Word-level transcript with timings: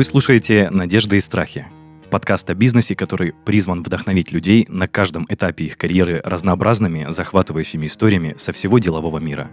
Вы 0.00 0.04
слушаете 0.04 0.70
«Надежды 0.70 1.18
и 1.18 1.20
страхи»– 1.20 1.66
подкаст 2.10 2.48
о 2.48 2.54
бизнесе, 2.54 2.94
который 2.96 3.34
призван 3.44 3.82
вдохновить 3.82 4.32
людей 4.32 4.64
на 4.70 4.88
каждом 4.88 5.26
этапе 5.28 5.66
их 5.66 5.76
карьеры 5.76 6.22
разнообразными, 6.24 7.08
захватывающими 7.10 7.84
историями 7.84 8.34
со 8.38 8.52
всего 8.52 8.78
делового 8.78 9.18
мира. 9.18 9.50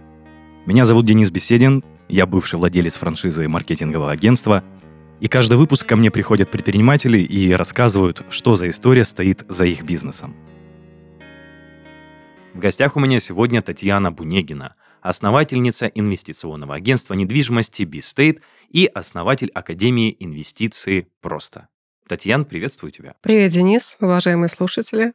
Меня 0.64 0.86
зовут 0.86 1.04
Денис 1.04 1.30
Беседин, 1.30 1.84
я 2.08 2.24
бывший 2.24 2.58
владелец 2.58 2.94
франшизы 2.94 3.46
маркетингового 3.46 4.10
агентства, 4.10 4.64
и 5.20 5.28
каждый 5.28 5.58
выпуск 5.58 5.86
ко 5.86 5.96
мне 5.96 6.10
приходят 6.10 6.50
предприниматели 6.50 7.18
и 7.18 7.52
рассказывают, 7.52 8.24
что 8.30 8.56
за 8.56 8.70
история 8.70 9.04
стоит 9.04 9.44
за 9.50 9.66
их 9.66 9.82
бизнесом. 9.82 10.34
В 12.54 12.58
гостях 12.58 12.96
у 12.96 13.00
меня 13.00 13.20
сегодня 13.20 13.60
Татьяна 13.60 14.12
Бунегина, 14.12 14.76
основательница 15.02 15.88
инвестиционного 15.88 16.74
агентства 16.74 17.12
недвижимости 17.12 17.82
B-State 17.82 18.40
и 18.68 18.86
основатель 18.86 19.50
Академии 19.54 20.14
инвестиции 20.18 21.08
«Просто». 21.20 21.68
Татьяна, 22.08 22.44
приветствую 22.44 22.90
тебя. 22.90 23.14
Привет, 23.20 23.52
Денис, 23.52 23.98
уважаемые 24.00 24.48
слушатели. 24.48 25.12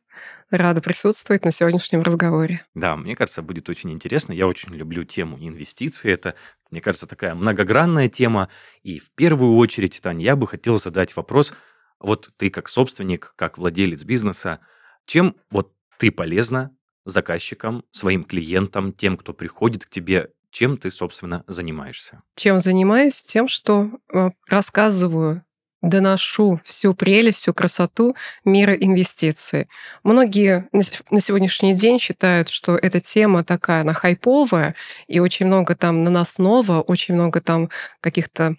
Рада 0.51 0.79
присутствовать 0.79 1.43
на 1.43 1.49
сегодняшнем 1.49 2.03
разговоре. 2.03 2.63
Да, 2.75 2.95
мне 2.95 3.15
кажется, 3.15 3.41
будет 3.41 3.67
очень 3.67 3.91
интересно. 3.91 4.31
Я 4.31 4.47
очень 4.47 4.73
люблю 4.75 5.03
тему 5.03 5.37
инвестиций. 5.39 6.11
Это, 6.11 6.35
мне 6.69 6.81
кажется, 6.81 7.07
такая 7.07 7.33
многогранная 7.33 8.09
тема. 8.09 8.49
И 8.83 8.99
в 8.99 9.11
первую 9.15 9.55
очередь, 9.55 9.99
Таня, 10.03 10.23
я 10.23 10.35
бы 10.35 10.47
хотел 10.47 10.77
задать 10.77 11.15
вопрос. 11.15 11.55
Вот 11.99 12.29
ты 12.37 12.51
как 12.51 12.69
собственник, 12.69 13.33
как 13.35 13.57
владелец 13.57 14.03
бизнеса, 14.03 14.59
чем 15.05 15.35
вот 15.49 15.73
ты 15.97 16.11
полезна 16.11 16.75
заказчикам, 17.05 17.83
своим 17.89 18.23
клиентам, 18.23 18.93
тем, 18.93 19.17
кто 19.17 19.33
приходит 19.33 19.85
к 19.85 19.89
тебе 19.89 20.29
чем 20.53 20.77
ты, 20.77 20.91
собственно, 20.91 21.43
занимаешься? 21.47 22.21
Чем 22.35 22.59
занимаюсь? 22.59 23.21
Тем, 23.21 23.47
что 23.47 23.89
э, 24.13 24.29
рассказываю 24.47 25.43
доношу 25.81 26.61
всю 26.63 26.93
прелесть, 26.93 27.39
всю 27.39 27.53
красоту 27.53 28.15
мира 28.45 28.73
инвестиций. 28.73 29.67
Многие 30.03 30.69
на 30.71 31.19
сегодняшний 31.19 31.73
день 31.73 31.99
считают, 31.99 32.49
что 32.49 32.77
эта 32.77 33.01
тема 33.01 33.43
такая, 33.43 33.81
она 33.81 33.93
хайповая, 33.93 34.75
и 35.07 35.19
очень 35.19 35.47
много 35.47 35.75
там 35.75 36.03
наносного, 36.03 36.81
очень 36.81 37.15
много 37.15 37.41
там 37.41 37.69
каких-то 37.99 38.55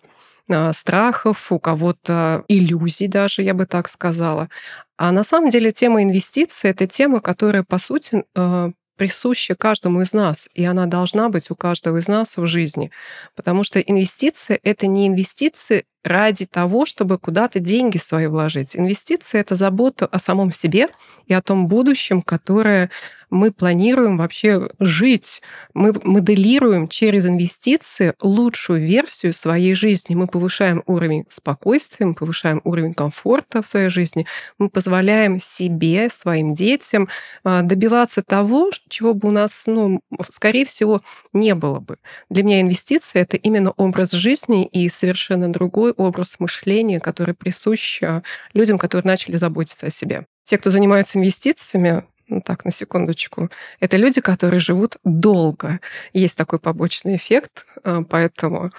а, 0.51 0.73
страхов, 0.73 1.51
у 1.51 1.59
кого-то 1.61 2.45
иллюзий 2.49 3.07
даже, 3.07 3.43
я 3.43 3.55
бы 3.55 3.67
так 3.67 3.89
сказала. 3.89 4.51
А 4.99 5.13
на 5.13 5.25
самом 5.25 5.49
деле 5.49 5.71
тема 5.71 6.03
инвестиций— 6.03 6.71
это 6.73 6.87
тема, 6.87 7.21
которая, 7.21 7.63
по 7.63 7.79
сути, 7.79 8.25
э, 8.35 8.71
присуща 8.97 9.55
каждому 9.55 10.03
из 10.03 10.13
нас, 10.13 10.49
и 10.55 10.65
она 10.65 10.87
должна 10.87 11.29
быть 11.29 11.51
у 11.51 11.57
каждого 11.57 11.99
из 11.99 12.09
нас 12.09 12.37
в 12.37 12.47
жизни. 12.47 12.91
Потому 13.35 13.65
что 13.65 13.81
инвестиции— 13.81 14.59
это 14.63 14.87
не 14.87 15.07
инвестиции 15.07 15.85
ради 16.05 16.45
того, 16.45 16.87
чтобы 16.87 17.19
куда-то 17.19 17.59
деньги 17.59 17.97
свои 17.97 18.27
вложить. 18.27 18.77
Инвестиции— 18.77 19.41
это 19.41 19.55
забота 19.55 20.07
о 20.07 20.19
самом 20.19 20.53
себе 20.53 20.89
и 21.27 21.33
о 21.33 21.43
том 21.43 21.67
будущем, 21.67 22.23
которое 22.23 22.91
мы 23.31 23.51
планируем 23.51 24.17
вообще 24.17 24.69
жить. 24.79 25.43
Мы 25.75 25.93
моделируем 26.05 26.87
через 26.87 27.27
инвестиции 27.27 28.15
лучшую 28.23 28.87
версию 28.87 29.33
своей 29.33 29.75
жизни. 29.75 30.15
Мы 30.15 30.29
повышаем 30.29 30.85
уровень 30.87 31.25
спокойствия, 31.29 32.07
мы 32.07 32.15
повышаем 32.15 32.61
уровень 32.65 32.95
комфорта 32.95 33.61
в 33.61 33.67
своей 33.67 33.89
жизни. 33.89 34.27
Мы 34.59 34.69
позволяем 34.69 35.41
себе, 35.41 36.09
своим 36.11 36.55
детям 36.55 37.09
а, 37.43 37.63
добиваться 37.63 38.23
того, 38.23 38.71
чего 38.89 39.15
бы 39.15 39.29
у 39.29 39.33
нас, 39.33 39.65
ну, 39.67 40.01
скорее 40.31 40.65
всего, 40.65 41.01
не 41.33 41.55
было 41.55 41.81
бы. 41.81 41.97
Для 42.31 42.45
меня 42.45 42.61
инвестиции— 42.61 43.21
это 43.21 43.37
именно 43.37 43.73
образ 43.73 44.13
жизни 44.13 44.65
и 44.67 44.89
совершенно 44.89 45.53
другой 45.53 45.94
образ 45.97 46.41
мышления, 46.41 47.01
который 47.01 47.35
присущ 47.35 48.03
а, 48.03 48.23
людям, 48.53 48.79
которые 48.79 49.07
начали 49.07 49.37
заботиться 49.37 49.87
о 49.87 49.91
себе. 49.91 50.27
Те, 50.45 50.59
кто 50.59 50.71
занимаются 50.71 51.19
инвестициями, 51.19 52.05
ну 52.29 52.41
так, 52.41 52.65
на 52.65 52.71
секундочку, 52.71 53.51
это 53.81 53.97
люди, 53.97 54.21
которые 54.21 54.59
живут 54.61 54.97
долго. 55.05 55.81
Есть 56.13 56.39
такой 56.39 56.59
побочный 56.59 57.17
эффект, 57.17 57.67
а, 57.83 58.03
поэтому 58.03 58.71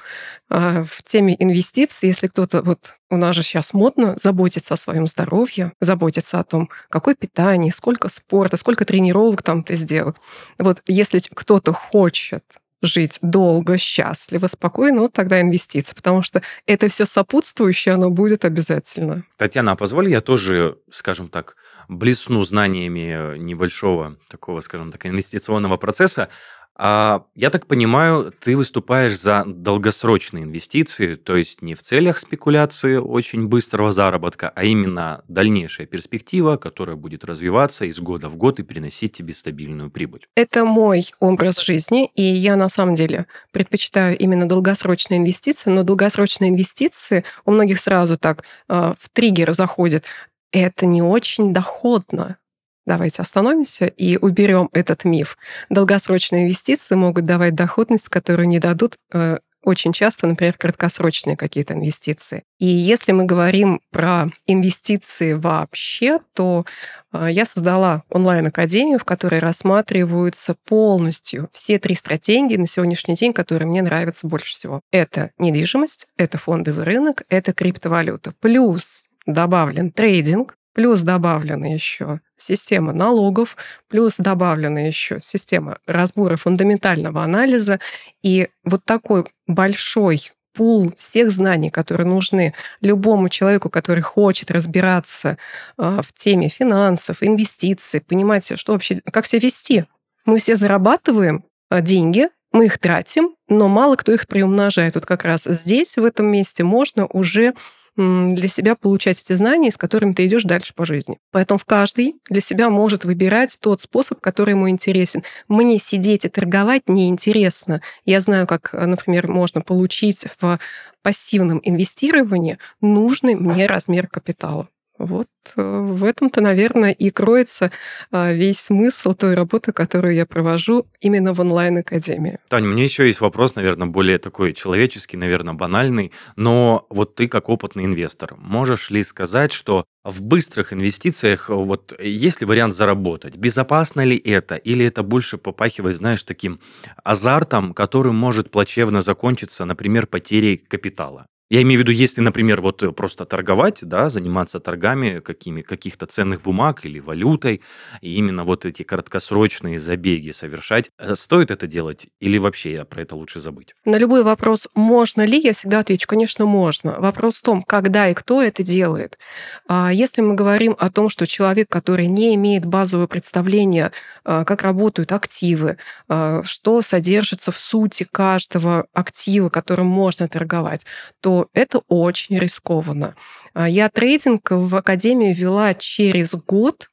а, 0.50 0.84
в 0.84 1.04
теме 1.04 1.36
инвестиций, 1.38 2.08
если 2.08 2.28
кто-то, 2.28 2.64
вот 2.64 2.96
у 3.10 3.18
нас 3.18 3.36
же 3.36 3.44
сейчас 3.44 3.74
модно 3.74 4.16
заботиться 4.20 4.74
о 4.74 4.78
своем 4.78 5.08
здоровье, 5.08 5.74
заботиться 5.80 6.40
о 6.40 6.44
том, 6.44 6.70
какое 6.90 7.16
питание, 7.16 7.72
сколько 7.72 8.10
спорта, 8.10 8.58
сколько 8.58 8.86
тренировок 8.86 9.44
там 9.44 9.64
ты 9.64 9.76
сделал. 9.76 10.16
Вот 10.58 10.82
если 10.88 11.20
кто-то 11.20 11.72
хочет 11.74 12.44
жить 12.82 13.20
долго, 13.22 13.78
счастливо, 13.78 14.48
спокойно, 14.48 15.02
вот 15.02 15.14
тогда 15.14 15.42
инвестиции, 15.42 15.96
потому 15.96 16.22
что 16.22 16.42
это 16.66 16.88
все 16.88 17.06
сопутствующее, 17.06 17.96
оно 17.96 18.10
будет 18.10 18.46
обязательно. 18.46 19.24
Татьяна, 19.38 19.74
а 19.74 19.76
позволь 19.76 20.10
я 20.10 20.22
тоже, 20.22 20.78
скажем 20.92 21.30
так, 21.30 21.56
блесну 21.88 22.44
знаниями 22.44 23.38
небольшого 23.38 24.18
такого, 24.30 24.62
скажем 24.62 24.92
так, 24.92 25.06
инвестиционного 25.06 25.78
процесса. 25.78 26.30
А, 26.78 27.24
я 27.36 27.50
так 27.50 27.68
понимаю, 27.68 28.34
ты 28.40 28.58
выступаешь 28.58 29.18
за 29.18 29.44
долгосрочные 29.46 30.44
инвестиции, 30.44 31.16
то 31.16 31.38
есть 31.38 31.62
не 31.62 31.74
в 31.74 31.82
целях 31.82 32.20
спекуляции 32.20 32.98
очень 32.98 33.48
быстрого 33.48 33.94
заработка, 33.94 34.52
а 34.54 34.64
именно 34.66 35.24
дальнейшая 35.30 35.88
перспектива, 35.88 36.58
которая 36.58 36.98
будет 36.98 37.24
развиваться 37.24 37.86
из 37.86 38.00
года 38.00 38.28
в 38.28 38.36
год 38.36 38.60
и 38.60 38.64
приносить 38.64 39.14
тебе 39.14 39.34
стабильную 39.34 39.90
прибыль. 39.90 40.28
Это 40.36 40.66
мой 40.66 41.06
образ 41.22 41.62
жизни, 41.62 42.12
и 42.14 42.22
я 42.22 42.58
на 42.58 42.68
самом 42.68 42.96
деле 42.96 43.28
предпочитаю 43.52 44.18
именно 44.18 44.46
долгосрочные 44.46 45.20
инвестиции, 45.20 45.70
но 45.70 45.84
долгосрочные 45.84 46.50
инвестиции 46.50 47.24
у 47.46 47.52
многих 47.52 47.80
сразу 47.80 48.18
так 48.18 48.44
э, 48.68 48.94
в 49.00 49.10
триггер 49.14 49.54
заходят. 49.54 50.04
Это 50.52 50.86
не 50.86 51.02
очень 51.02 51.54
доходно. 51.54 52.38
Давайте 52.86 53.22
остановимся 53.22 53.86
и 53.86 54.18
уберем 54.18 54.70
этот 54.74 55.06
миф. 55.06 55.38
Долгосрочные 55.70 56.44
инвестиции 56.44 56.96
могут 56.96 57.26
давать 57.26 57.56
доходность, 57.56 58.10
которую 58.10 58.48
не 58.48 58.60
дадут 58.60 58.96
э, 59.12 59.40
очень 59.66 59.94
часто, 59.94 60.28
например, 60.28 60.54
краткосрочные 60.54 61.36
какие-то 61.36 61.74
инвестиции. 61.74 62.44
И 62.60 62.68
если 62.68 63.12
мы 63.12 63.26
говорим 63.26 63.82
про 63.92 64.28
инвестиции 64.46 65.34
вообще, 65.34 66.20
то 66.34 66.66
э, 67.12 67.28
я 67.32 67.46
создала 67.46 68.04
онлайн-академию, 68.10 69.00
в 69.00 69.04
которой 69.04 69.40
рассматриваются 69.40 70.56
полностью 70.68 71.50
все 71.52 71.80
три 71.80 71.96
стратегии 71.96 72.58
на 72.58 72.68
сегодняшний 72.68 73.16
день, 73.16 73.34
которые 73.34 73.68
мне 73.68 73.82
нравятся 73.82 74.28
больше 74.28 74.54
всего. 74.54 74.82
Это 74.92 75.32
недвижимость, 75.40 76.08
это 76.16 76.38
фондовый 76.38 76.86
рынок, 76.86 77.24
это 77.30 77.52
криптовалюта. 77.52 78.34
Плюс 78.40 79.06
добавлен 79.26 79.92
трейдинг, 79.92 80.56
плюс 80.76 81.02
добавлена 81.02 81.74
еще 81.74 82.20
система 82.38 82.94
налогов, 82.94 83.56
плюс 83.88 84.18
добавлена 84.18 84.86
еще 84.86 85.20
система 85.22 85.80
разбора 85.88 86.36
фундаментального 86.36 87.24
анализа. 87.24 87.80
И 88.22 88.50
вот 88.66 88.84
такой 88.84 89.26
большой 89.48 90.32
пул 90.54 90.94
всех 90.98 91.32
знаний, 91.32 91.70
которые 91.70 92.06
нужны 92.06 92.54
любому 92.82 93.30
человеку, 93.30 93.70
который 93.70 94.02
хочет 94.02 94.52
разбираться 94.52 95.38
а, 95.78 96.02
в 96.02 96.12
теме 96.14 96.50
финансов, 96.50 97.18
инвестиций, 97.22 98.02
понимать, 98.02 98.52
что 98.58 98.74
вообще, 98.74 99.02
как 99.12 99.26
себя 99.26 99.42
вести. 99.42 99.86
Мы 100.26 100.38
все 100.38 100.56
зарабатываем 100.56 101.46
а, 101.70 101.82
деньги, 101.82 102.30
мы 102.52 102.66
их 102.66 102.80
тратим, 102.80 103.36
но 103.48 103.68
мало 103.68 103.96
кто 103.96 104.14
их 104.14 104.28
приумножает. 104.28 104.96
Вот 104.96 105.06
как 105.06 105.24
раз 105.24 105.44
здесь, 105.44 105.98
в 105.98 106.04
этом 106.04 106.28
месте, 106.28 106.64
можно 106.64 107.06
уже 107.06 107.54
для 107.98 108.48
себя 108.48 108.76
получать 108.76 109.22
эти 109.22 109.34
знания, 109.34 109.72
с 109.72 109.78
которыми 109.78 110.14
ты 110.14 110.28
идешь 110.28 110.44
дальше 110.44 110.74
по 110.74 110.86
жизни. 110.86 111.18
Поэтому 111.32 111.60
каждый 111.66 112.16
для 112.30 112.42
себя 112.42 112.70
может 112.70 113.06
выбирать 113.06 113.58
тот 113.62 113.82
способ, 113.82 114.20
который 114.20 114.52
ему 114.52 114.70
интересен. 114.70 115.24
Мне 115.48 115.78
сидеть 115.78 116.26
и 116.26 116.30
торговать 116.30 116.84
неинтересно. 116.88 117.82
Я 118.06 118.20
знаю, 118.20 118.48
как, 118.48 118.74
например, 118.74 119.28
можно 119.28 119.62
получить 119.62 120.26
в 120.40 120.60
пассивном 121.02 121.60
инвестировании 121.64 122.58
нужный 122.82 123.36
мне 123.36 123.68
размер 123.68 124.08
капитала. 124.08 124.68
Вот 124.98 125.28
э, 125.58 125.62
в 125.62 126.04
этом-то, 126.06 126.40
наверное, 126.40 126.92
и 126.92 127.10
кроется 127.10 127.72
а, 128.12 128.32
весь 128.32 128.60
смысл 128.60 129.14
той 129.14 129.36
работы, 129.36 129.74
которую 129.74 130.16
я 130.16 130.26
провожу 130.26 130.88
именно 131.02 131.34
в 131.34 131.40
онлайн-академии. 131.42 132.40
Таня, 132.48 132.68
мне 132.70 132.86
еще 132.86 133.06
есть 133.06 133.20
вопрос, 133.20 133.56
наверное, 133.56 133.88
более 133.88 134.20
такой 134.20 134.54
человеческий, 134.54 135.18
наверное, 135.18 135.54
банальный, 135.54 136.14
но 136.38 136.86
вот 136.90 137.16
ты 137.16 137.28
как 137.28 137.50
опытный 137.50 137.84
инвестор, 137.86 138.36
можешь 138.38 138.90
ли 138.90 139.04
сказать, 139.04 139.52
что 139.52 139.86
в 140.06 140.22
быстрых 140.22 140.72
инвестициях 140.72 141.50
вот 141.50 141.94
есть 142.00 142.40
ли 142.40 142.48
вариант 142.48 142.74
заработать? 142.74 143.36
Безопасно 143.36 144.06
ли 144.06 144.16
это? 144.16 144.56
Или 144.56 144.86
это 144.86 145.04
больше 145.04 145.38
попахивает, 145.38 145.98
знаешь, 145.98 146.24
таким 146.24 146.60
азартом, 147.04 147.74
который 147.74 148.14
может 148.14 148.50
плачевно 148.52 149.02
закончиться, 149.02 149.66
например, 149.66 150.08
потерей 150.08 150.58
капитала? 150.58 151.26
Я 151.48 151.62
имею 151.62 151.80
в 151.80 151.82
виду, 151.82 151.92
если, 151.92 152.22
например, 152.22 152.60
вот 152.62 152.82
э, 152.82 152.92
просто 152.92 153.26
торговать, 153.26 153.80
да, 153.84 154.10
заниматься 154.10 154.60
торгами 154.60 155.20
какими, 155.20 155.62
каких-то 155.62 156.08
ценных 156.08 156.42
бумаг 156.42 156.86
или 156.86 157.00
валютой, 157.00 157.62
и 158.02 158.16
именно 158.16 158.44
вот 158.44 158.66
эти 158.66 158.82
краткосрочные 158.82 159.78
забеги 159.78 160.32
совершать, 160.32 160.90
э, 160.98 161.14
стоит 161.14 161.52
это 161.52 161.68
делать 161.68 162.08
или 162.20 162.40
вообще 162.40 162.74
я 162.74 162.86
про 162.86 163.04
это 163.04 163.16
лучше 163.16 163.40
забыть? 163.40 163.76
На 163.86 163.98
любой 164.00 164.24
вопрос, 164.24 164.68
можно 164.74 165.24
ли, 165.24 165.40
я 165.40 165.54
всегда 165.54 165.80
отвечу, 165.80 166.08
конечно, 166.08 166.48
можно. 166.48 167.00
Вопрос 167.00 167.38
в 167.38 167.44
том, 167.44 167.62
когда 167.62 168.10
и 168.10 168.16
кто 168.16 168.42
это 168.42 168.64
делает. 168.64 169.20
А 169.68 169.94
если 169.94 170.22
мы 170.22 170.34
говорим 170.34 170.76
о 170.80 170.90
том, 170.90 171.10
что 171.10 171.28
человек, 171.28 171.70
который 171.70 172.08
не 172.08 172.34
имеет 172.34 172.66
базового 172.66 173.06
представления, 173.06 173.92
а, 174.24 174.46
как 174.46 174.64
работают 174.64 175.12
активы, 175.12 175.78
а, 176.08 176.42
что 176.44 176.82
содержится 176.82 177.52
в 177.52 177.60
сути 177.60 178.08
каждого 178.12 178.88
актива, 178.94 179.50
которым 179.50 179.86
можно 179.86 180.28
торговать, 180.28 180.88
то 181.22 181.35
это 181.54 181.82
очень 181.88 182.38
рискованно. 182.40 183.16
А, 183.54 183.70
я 183.70 183.90
трейдинг 183.90 184.52
в 184.52 184.76
академию 184.76 185.36
вела 185.36 185.74
через 185.74 186.34
год 186.36 186.90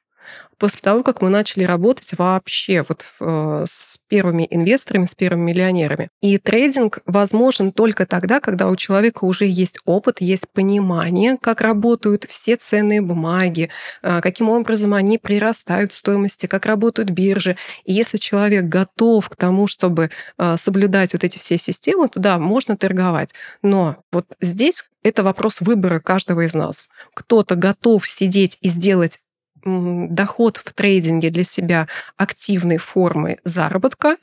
после 0.63 0.81
того, 0.81 1.03
как 1.03 1.21
мы 1.21 1.29
начали 1.29 1.65
работать 1.65 2.17
вообще 2.17 2.85
вот 2.89 3.05
э, 3.19 3.65
с 3.69 3.99
первыми 4.07 4.47
инвесторами, 4.49 5.07
с 5.07 5.15
первыми 5.17 5.51
миллионерами. 5.51 6.09
И 6.21 6.39
трейдинг 6.39 7.01
возможен 7.05 7.73
только 7.73 8.07
тогда, 8.07 8.39
когда 8.39 8.69
у 8.69 8.77
человека 8.77 9.25
уже 9.25 9.45
есть 9.45 9.81
опыт, 9.87 10.21
есть 10.21 10.47
понимание, 10.53 11.37
как 11.37 11.63
работают 11.63 12.27
все 12.29 12.55
ценные 12.55 13.01
бумаги, 13.01 13.71
э, 14.05 14.21
каким 14.21 14.51
образом 14.51 14.95
они 14.95 15.19
прирастают 15.19 15.91
в 15.91 15.97
стоимости, 15.97 16.47
как 16.47 16.65
работают 16.65 17.11
биржи. 17.11 17.57
И 17.85 17.93
если 17.93 18.19
человек 18.19 18.67
готов 18.67 19.29
к 19.31 19.35
тому, 19.35 19.67
чтобы 19.67 20.11
э, 20.39 20.57
соблюдать 20.57 21.13
вот 21.13 21.25
эти 21.25 21.39
все 21.39 21.59
системы, 21.59 22.09
то 22.09 22.21
да, 22.21 22.39
можно 22.39 22.77
торговать. 22.77 23.35
Но 23.63 23.97
вот 24.13 24.27
здесь 24.41 24.85
это 25.03 25.25
вопрос 25.25 25.61
выбора 25.61 25.99
каждого 25.99 26.43
из 26.47 26.55
нас. 26.55 26.89
Кто-то 27.15 27.57
готов 27.57 28.09
сидеть 28.09 28.59
и 28.61 28.69
сделать 28.69 29.19
доход 29.65 30.57
в 30.57 30.73
трейдинге 30.73 31.31
для 31.31 31.45
себя 31.45 31.89
активной 32.17 32.79
формой 32.79 33.39
заработка, 33.45 34.17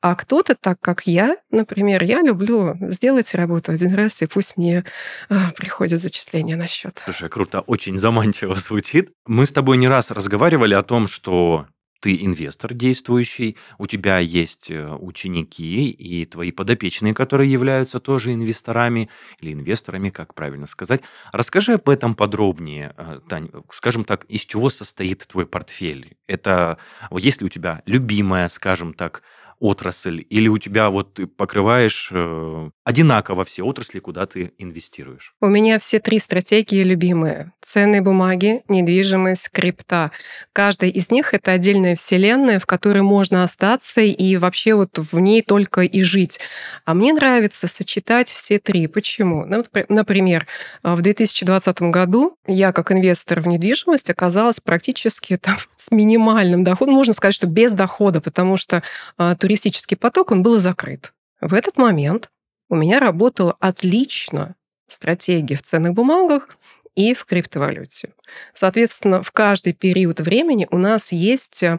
а 0.00 0.14
кто-то, 0.14 0.54
так 0.54 0.78
как 0.80 1.06
я, 1.06 1.36
например, 1.50 2.02
я 2.04 2.22
люблю 2.22 2.76
сделать 2.90 3.34
работу 3.34 3.72
один 3.72 3.94
раз, 3.94 4.22
и 4.22 4.26
пусть 4.26 4.56
мне 4.56 4.84
а, 5.28 5.50
приходят 5.52 6.00
зачисления 6.00 6.56
на 6.56 6.66
счет. 6.66 7.02
Слушай, 7.04 7.28
круто, 7.28 7.60
очень 7.60 7.98
заманчиво 7.98 8.54
звучит. 8.54 9.10
Мы 9.26 9.46
с 9.46 9.52
тобой 9.52 9.76
не 9.76 9.88
раз 9.88 10.10
разговаривали 10.10 10.74
о 10.74 10.82
том, 10.82 11.08
что 11.08 11.66
ты 12.00 12.24
инвестор 12.24 12.74
действующий, 12.74 13.56
у 13.78 13.86
тебя 13.86 14.18
есть 14.18 14.70
э, 14.70 14.88
ученики 14.94 15.90
и 15.90 16.24
твои 16.24 16.52
подопечные, 16.52 17.14
которые 17.14 17.50
являются 17.50 18.00
тоже 18.00 18.32
инвесторами 18.32 19.08
или 19.40 19.52
инвесторами, 19.52 20.10
как 20.10 20.34
правильно 20.34 20.66
сказать. 20.66 21.02
Расскажи 21.32 21.74
об 21.74 21.88
этом 21.88 22.14
подробнее, 22.14 22.94
э, 22.96 23.20
Тань. 23.28 23.50
Скажем 23.72 24.04
так, 24.04 24.24
из 24.24 24.42
чего 24.42 24.70
состоит 24.70 25.26
твой 25.26 25.46
портфель? 25.46 26.16
Это 26.26 26.78
есть 27.10 27.40
ли 27.40 27.46
у 27.46 27.50
тебя 27.50 27.82
любимая, 27.86 28.48
скажем 28.48 28.92
так, 28.92 29.22
отрасль, 29.60 30.24
или 30.28 30.48
у 30.48 30.58
тебя 30.58 30.90
вот 30.90 31.14
ты 31.14 31.26
покрываешь 31.26 32.10
э, 32.12 32.70
одинаково 32.84 33.44
все 33.44 33.62
отрасли, 33.62 33.98
куда 33.98 34.26
ты 34.26 34.52
инвестируешь? 34.58 35.34
У 35.40 35.46
меня 35.46 35.78
все 35.78 35.98
три 35.98 36.18
стратегии 36.18 36.82
любимые. 36.82 37.52
Ценные 37.64 38.00
бумаги, 38.00 38.62
недвижимость, 38.68 39.50
крипта. 39.50 40.12
Каждая 40.52 40.90
из 40.90 41.10
них— 41.10 41.34
это 41.34 41.52
отдельная 41.52 41.96
вселенная, 41.96 42.58
в 42.58 42.66
которой 42.66 43.02
можно 43.02 43.42
остаться 43.42 44.00
и 44.00 44.36
вообще 44.36 44.74
вот 44.74 44.98
в 44.98 45.18
ней 45.18 45.42
только 45.42 45.82
и 45.82 46.02
жить. 46.02 46.38
А 46.84 46.94
мне 46.94 47.12
нравится 47.12 47.66
сочетать 47.66 48.28
все 48.28 48.58
три. 48.58 48.86
Почему? 48.86 49.44
Например, 49.88 50.46
в 50.82 51.00
2020 51.00 51.82
году 51.82 52.36
я 52.46 52.72
как 52.72 52.92
инвестор 52.92 53.40
в 53.40 53.48
недвижимость 53.48 54.10
оказалась 54.10 54.60
практически 54.60 55.36
там 55.42 55.56
с 55.76 55.90
минимальным 55.90 56.64
доходом. 56.64 56.94
Можно 56.94 57.12
сказать, 57.12 57.34
что 57.34 57.46
без 57.46 57.72
дохода, 57.72 58.20
потому 58.20 58.56
что 58.56 58.82
а, 59.16 59.34
туристический 59.46 59.96
поток, 59.96 60.32
он 60.32 60.42
был 60.42 60.58
закрыт. 60.58 61.12
В 61.40 61.54
этот 61.54 61.78
момент 61.78 62.30
у 62.68 62.74
меня 62.74 62.98
работала 62.98 63.54
отлично 63.60 64.56
стратегия 64.88 65.54
в 65.54 65.62
ценных 65.62 65.94
бумагах 65.94 66.58
и 66.96 67.14
в 67.14 67.24
криптовалюте. 67.24 68.12
Соответственно, 68.54 69.22
в 69.22 69.30
каждый 69.30 69.72
период 69.72 70.18
времени 70.18 70.66
у 70.72 70.78
нас 70.78 71.12
есть 71.12 71.62
э, 71.62 71.78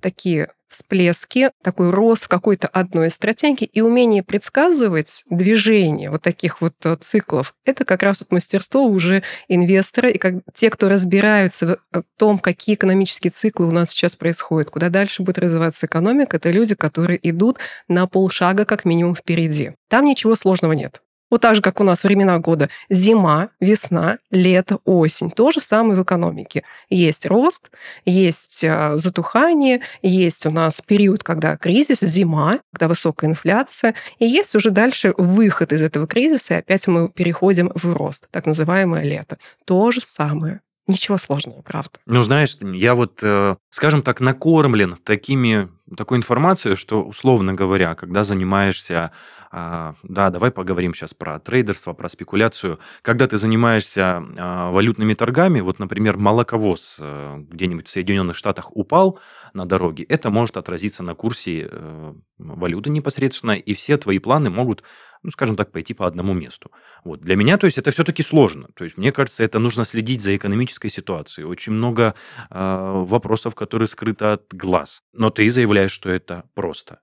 такие 0.00 0.52
всплески, 0.68 1.50
такой 1.62 1.90
рост 1.90 2.24
в 2.24 2.28
какой-то 2.28 2.68
одной 2.68 3.10
стратегии 3.10 3.64
и 3.64 3.80
умение 3.80 4.22
предсказывать 4.22 5.24
движение 5.30 6.10
вот 6.10 6.22
таких 6.22 6.60
вот 6.60 6.74
э, 6.84 6.96
циклов. 7.00 7.54
Это 7.64 7.84
как 7.84 8.02
раз 8.02 8.20
вот 8.20 8.32
мастерство 8.32 8.84
уже 8.84 9.22
инвестора 9.48 10.10
и 10.10 10.18
как 10.18 10.34
те, 10.54 10.70
кто 10.70 10.88
разбираются 10.88 11.66
в 11.66 11.78
э, 11.96 12.02
том, 12.18 12.38
какие 12.38 12.74
экономические 12.74 13.30
циклы 13.30 13.66
у 13.66 13.72
нас 13.72 13.90
сейчас 13.90 14.16
происходят, 14.16 14.70
куда 14.70 14.88
дальше 14.88 15.22
будет 15.22 15.38
развиваться 15.38 15.86
экономика, 15.86 16.36
это 16.36 16.50
люди, 16.50 16.74
которые 16.74 17.18
идут 17.28 17.58
на 17.88 18.06
полшага 18.06 18.64
как 18.64 18.84
минимум 18.84 19.14
впереди. 19.14 19.72
Там 19.88 20.04
ничего 20.04 20.36
сложного 20.36 20.72
нет. 20.72 21.00
Вот 21.30 21.40
так 21.40 21.54
же, 21.54 21.62
как 21.62 21.80
у 21.80 21.84
нас 21.84 22.04
времена 22.04 22.38
года. 22.38 22.68
Зима, 22.88 23.50
весна, 23.60 24.18
лето, 24.30 24.78
осень. 24.84 25.30
То 25.30 25.50
же 25.50 25.60
самое 25.60 25.98
в 25.98 26.02
экономике. 26.02 26.62
Есть 26.88 27.26
рост, 27.26 27.70
есть 28.04 28.64
а, 28.64 28.96
затухание, 28.96 29.80
есть 30.02 30.46
у 30.46 30.50
нас 30.50 30.80
период, 30.80 31.22
когда 31.22 31.56
кризис, 31.56 32.00
зима, 32.00 32.60
когда 32.72 32.88
высокая 32.88 33.30
инфляция, 33.30 33.94
и 34.18 34.26
есть 34.26 34.54
уже 34.54 34.70
дальше 34.70 35.14
выход 35.18 35.72
из 35.72 35.82
этого 35.82 36.06
кризиса, 36.06 36.54
и 36.54 36.58
опять 36.58 36.86
мы 36.88 37.08
переходим 37.10 37.70
в 37.74 37.92
рост, 37.92 38.28
так 38.30 38.46
называемое 38.46 39.02
лето. 39.02 39.38
То 39.64 39.90
же 39.90 40.00
самое. 40.00 40.60
Ничего 40.86 41.18
сложного, 41.18 41.60
правда. 41.60 41.98
Ну, 42.06 42.22
знаешь, 42.22 42.56
я 42.62 42.94
вот, 42.94 43.18
э, 43.22 43.56
скажем 43.68 44.00
так, 44.00 44.20
накормлен 44.20 44.96
такими, 45.04 45.68
такой 45.96 46.18
информацией, 46.18 46.76
что, 46.76 47.02
условно 47.02 47.54
говоря, 47.54 47.94
когда 47.94 48.22
занимаешься 48.22 49.12
а, 49.50 49.94
да, 50.02 50.30
давай 50.30 50.50
поговорим 50.50 50.94
сейчас 50.94 51.14
про 51.14 51.38
трейдерство, 51.38 51.92
про 51.94 52.08
спекуляцию. 52.08 52.78
Когда 53.02 53.26
ты 53.26 53.38
занимаешься 53.38 54.22
а, 54.36 54.70
валютными 54.70 55.14
торгами, 55.14 55.60
вот, 55.60 55.78
например, 55.78 56.18
молоковоз 56.18 56.98
э, 57.00 57.44
где-нибудь 57.48 57.86
в 57.86 57.90
Соединенных 57.90 58.36
Штатах 58.36 58.76
упал 58.76 59.18
на 59.54 59.64
дороге, 59.64 60.04
это 60.04 60.30
может 60.30 60.56
отразиться 60.56 61.02
на 61.02 61.14
курсе 61.14 61.68
э, 61.70 62.14
валюты 62.38 62.90
непосредственно, 62.90 63.52
и 63.52 63.72
все 63.72 63.96
твои 63.96 64.18
планы 64.18 64.50
могут 64.50 64.84
ну, 65.22 65.30
скажем 65.30 65.56
так, 65.56 65.72
пойти 65.72 65.94
по 65.94 66.06
одному 66.06 66.32
месту. 66.32 66.70
Вот. 67.04 67.20
Для 67.20 67.36
меня, 67.36 67.58
то 67.58 67.66
есть, 67.66 67.78
это 67.78 67.90
все-таки 67.90 68.22
сложно. 68.22 68.68
То 68.74 68.84
есть, 68.84 68.96
мне 68.96 69.12
кажется, 69.12 69.44
это 69.44 69.58
нужно 69.58 69.84
следить 69.84 70.22
за 70.22 70.36
экономической 70.36 70.88
ситуацией. 70.88 71.46
Очень 71.46 71.72
много 71.72 72.14
э, 72.50 73.02
вопросов, 73.04 73.54
которые 73.54 73.88
скрыты 73.88 74.26
от 74.26 74.44
глаз. 74.52 75.02
Но 75.12 75.30
ты 75.30 75.48
заявляешь, 75.50 75.77
что 75.86 76.10
это 76.10 76.42
просто. 76.54 76.98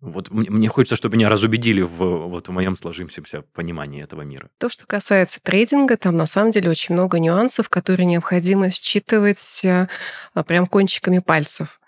Вот 0.00 0.30
мне 0.30 0.68
хочется, 0.68 0.96
чтобы 0.96 1.16
меня 1.16 1.30
разубедили 1.30 1.80
в, 1.80 2.28
вот 2.28 2.48
в 2.48 2.52
моем 2.52 2.76
сложившемся 2.76 3.42
понимании 3.54 4.02
этого 4.02 4.20
мира. 4.22 4.50
То, 4.58 4.68
что 4.68 4.86
касается 4.86 5.40
трейдинга, 5.42 5.96
там 5.96 6.16
на 6.16 6.26
самом 6.26 6.50
деле 6.50 6.68
очень 6.68 6.94
много 6.94 7.18
нюансов, 7.18 7.70
которые 7.70 8.04
необходимо 8.04 8.70
считывать 8.70 9.64
а, 9.64 9.88
прям 10.44 10.66
кончиками 10.66 11.20
пальцев. 11.20 11.80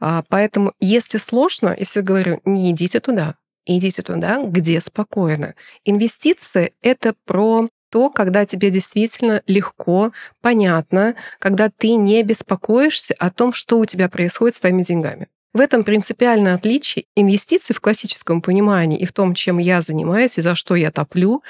А, 0.00 0.24
поэтому, 0.28 0.72
если 0.80 1.18
сложно, 1.18 1.74
я 1.78 1.84
всегда 1.84 2.08
говорю, 2.08 2.40
не 2.44 2.72
идите 2.72 2.98
туда, 2.98 3.36
идите 3.66 4.02
туда, 4.02 4.42
где 4.44 4.80
спокойно. 4.80 5.54
Инвестиции— 5.84 6.72
это 6.82 7.14
про 7.24 7.68
то, 7.90 8.10
когда 8.10 8.46
тебе 8.46 8.70
действительно 8.70 9.42
легко, 9.46 10.12
понятно, 10.40 11.14
когда 11.38 11.70
ты 11.70 11.94
не 11.94 12.22
беспокоишься 12.24 13.14
о 13.18 13.30
том, 13.30 13.52
что 13.52 13.78
у 13.78 13.84
тебя 13.84 14.08
происходит 14.08 14.56
с 14.56 14.60
твоими 14.60 14.82
деньгами. 14.82 15.28
В 15.52 15.60
этом 15.60 15.82
принципиальное 15.82 16.54
отличие 16.54 17.06
инвестиций 17.16 17.74
в 17.74 17.80
классическом 17.80 18.40
понимании 18.40 18.98
и 18.98 19.04
в 19.04 19.12
том, 19.12 19.34
чем 19.34 19.58
я 19.58 19.80
занимаюсь 19.80 20.38
и 20.38 20.40
за 20.40 20.54
что 20.54 20.76
я 20.76 20.92
топлю, 20.92 21.42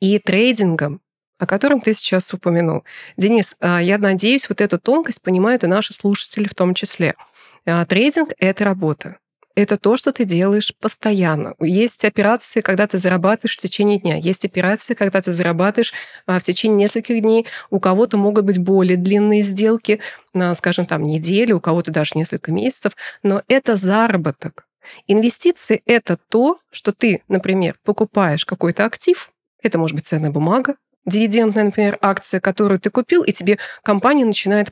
и 0.00 0.18
трейдингом, 0.18 1.00
о 1.38 1.46
котором 1.46 1.80
ты 1.80 1.94
сейчас 1.94 2.32
упомянул. 2.32 2.84
Денис, 3.16 3.56
а, 3.60 3.82
я 3.82 3.98
надеюсь, 3.98 4.48
вот 4.48 4.60
эту 4.60 4.78
тонкость 4.78 5.22
понимают 5.22 5.64
и 5.64 5.66
наши 5.66 5.92
слушатели 5.92 6.46
в 6.46 6.54
том 6.54 6.74
числе. 6.74 7.14
А, 7.66 7.84
трейдинг— 7.84 8.30
это 8.38 8.64
работа 8.64 9.18
это 9.58 9.76
то, 9.76 9.96
что 9.96 10.12
ты 10.12 10.24
делаешь 10.24 10.72
постоянно. 10.80 11.54
Есть 11.58 12.04
операции, 12.04 12.60
когда 12.60 12.86
ты 12.86 12.96
зарабатываешь 12.96 13.56
в 13.56 13.60
течение 13.60 13.98
дня. 13.98 14.14
Есть 14.14 14.44
операции, 14.44 14.94
когда 14.94 15.20
ты 15.20 15.32
зарабатываешь 15.32 15.92
а, 16.26 16.38
в 16.38 16.44
течение 16.44 16.78
нескольких 16.78 17.20
дней. 17.20 17.44
У 17.68 17.80
кого-то 17.80 18.16
могут 18.16 18.44
быть 18.44 18.58
более 18.58 18.96
длинные 18.96 19.42
сделки, 19.42 19.98
на, 20.32 20.54
скажем, 20.54 20.86
там 20.86 21.02
неделю, 21.02 21.56
у 21.56 21.60
кого-то 21.60 21.90
даже 21.90 22.12
несколько 22.14 22.52
месяцев. 22.52 22.92
Но 23.24 23.42
это 23.48 23.74
заработок. 23.74 24.66
Инвестиции— 25.08 25.82
это 25.86 26.18
то, 26.28 26.60
что 26.70 26.92
ты, 26.92 27.24
например, 27.26 27.76
покупаешь 27.84 28.44
какой-то 28.44 28.84
актив, 28.84 29.32
это 29.60 29.76
может 29.76 29.96
быть 29.96 30.06
ценная 30.06 30.30
бумага, 30.30 30.76
дивидендная, 31.04 31.64
например, 31.64 31.98
акция, 32.00 32.38
которую 32.38 32.78
ты 32.78 32.90
купил, 32.90 33.24
и 33.24 33.32
тебе 33.32 33.58
компания 33.82 34.24
начинает 34.24 34.70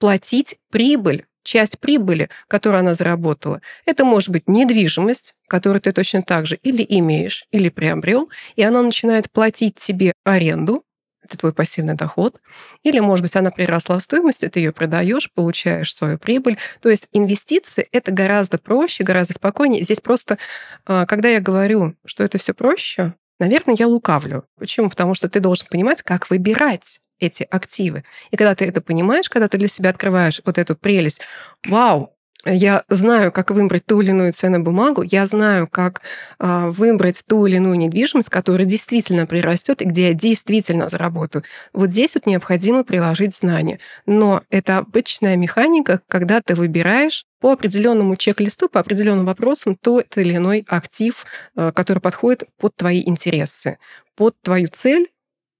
платить 0.00 0.56
прибыль 0.72 1.26
часть 1.46 1.78
прибыли, 1.78 2.28
которую 2.48 2.80
она 2.80 2.92
заработала. 2.92 3.62
Это 3.86 4.04
может 4.04 4.28
быть 4.28 4.48
недвижимость, 4.48 5.34
которую 5.48 5.80
ты 5.80 5.92
точно 5.92 6.22
так 6.22 6.46
же 6.46 6.56
или 6.56 6.84
имеешь, 6.86 7.46
или 7.50 7.70
приобрел, 7.70 8.28
и 8.56 8.62
она 8.62 8.82
начинает 8.82 9.30
платить 9.30 9.76
тебе 9.76 10.12
аренду, 10.24 10.82
это 11.26 11.38
твой 11.38 11.52
пассивный 11.52 11.94
доход. 11.94 12.40
Или, 12.84 13.00
может 13.00 13.22
быть, 13.22 13.34
она 13.34 13.50
приросла 13.50 13.98
в 13.98 14.02
стоимости, 14.02 14.48
ты 14.48 14.60
ее 14.60 14.72
продаешь, 14.72 15.30
получаешь 15.32 15.92
свою 15.92 16.18
прибыль. 16.18 16.56
То 16.80 16.88
есть 16.88 17.08
инвестиции 17.12 17.88
это 17.90 18.12
гораздо 18.12 18.58
проще, 18.58 19.02
гораздо 19.02 19.34
спокойнее. 19.34 19.82
Здесь 19.82 20.00
просто, 20.00 20.38
а, 20.84 21.04
когда 21.06 21.28
я 21.28 21.40
говорю, 21.40 21.94
что 22.04 22.22
это 22.22 22.38
все 22.38 22.54
проще, 22.54 23.14
наверное, 23.40 23.74
я 23.76 23.88
лукавлю. 23.88 24.44
Почему? 24.56 24.88
Потому 24.88 25.14
что 25.14 25.28
ты 25.28 25.40
должен 25.40 25.66
понимать, 25.68 26.02
как 26.02 26.30
выбирать 26.30 27.00
эти 27.18 27.46
активы. 27.50 28.04
И 28.30 28.36
когда 28.36 28.54
ты 28.54 28.64
это 28.66 28.80
понимаешь, 28.80 29.28
когда 29.28 29.48
ты 29.48 29.58
для 29.58 29.68
себя 29.68 29.90
открываешь 29.90 30.40
вот 30.44 30.58
эту 30.58 30.76
прелесть, 30.76 31.20
вау, 31.66 32.16
я 32.48 32.84
знаю, 32.88 33.32
как 33.32 33.50
выбрать 33.50 33.86
ту 33.86 34.00
или 34.00 34.10
иную 34.10 34.32
ценную 34.32 34.62
бумагу, 34.62 35.02
я 35.02 35.26
знаю, 35.26 35.66
как 35.66 36.02
а, 36.38 36.70
выбрать 36.70 37.24
ту 37.26 37.46
или 37.46 37.56
иную 37.56 37.76
недвижимость, 37.76 38.28
которая 38.28 38.66
действительно 38.66 39.26
прирастет 39.26 39.82
и 39.82 39.84
где 39.84 40.08
я 40.08 40.14
действительно 40.14 40.88
заработаю. 40.88 41.42
Вот 41.72 41.90
здесь 41.90 42.14
вот 42.14 42.26
необходимо 42.26 42.84
приложить 42.84 43.34
знания. 43.34 43.80
Но 44.06 44.42
это 44.48 44.78
обычная 44.78 45.36
механика, 45.36 46.00
когда 46.08 46.40
ты 46.40 46.54
выбираешь 46.54 47.24
по 47.40 47.52
определенному 47.52 48.16
чек-листу, 48.16 48.68
по 48.68 48.80
определенным 48.80 49.26
вопросам 49.26 49.74
тот 49.74 50.16
или 50.16 50.36
иной 50.36 50.64
актив, 50.68 51.24
а, 51.56 51.72
который 51.72 51.98
подходит 51.98 52.44
под 52.60 52.76
твои 52.76 53.02
интересы, 53.04 53.78
под 54.14 54.40
твою 54.42 54.68
цель 54.68 55.08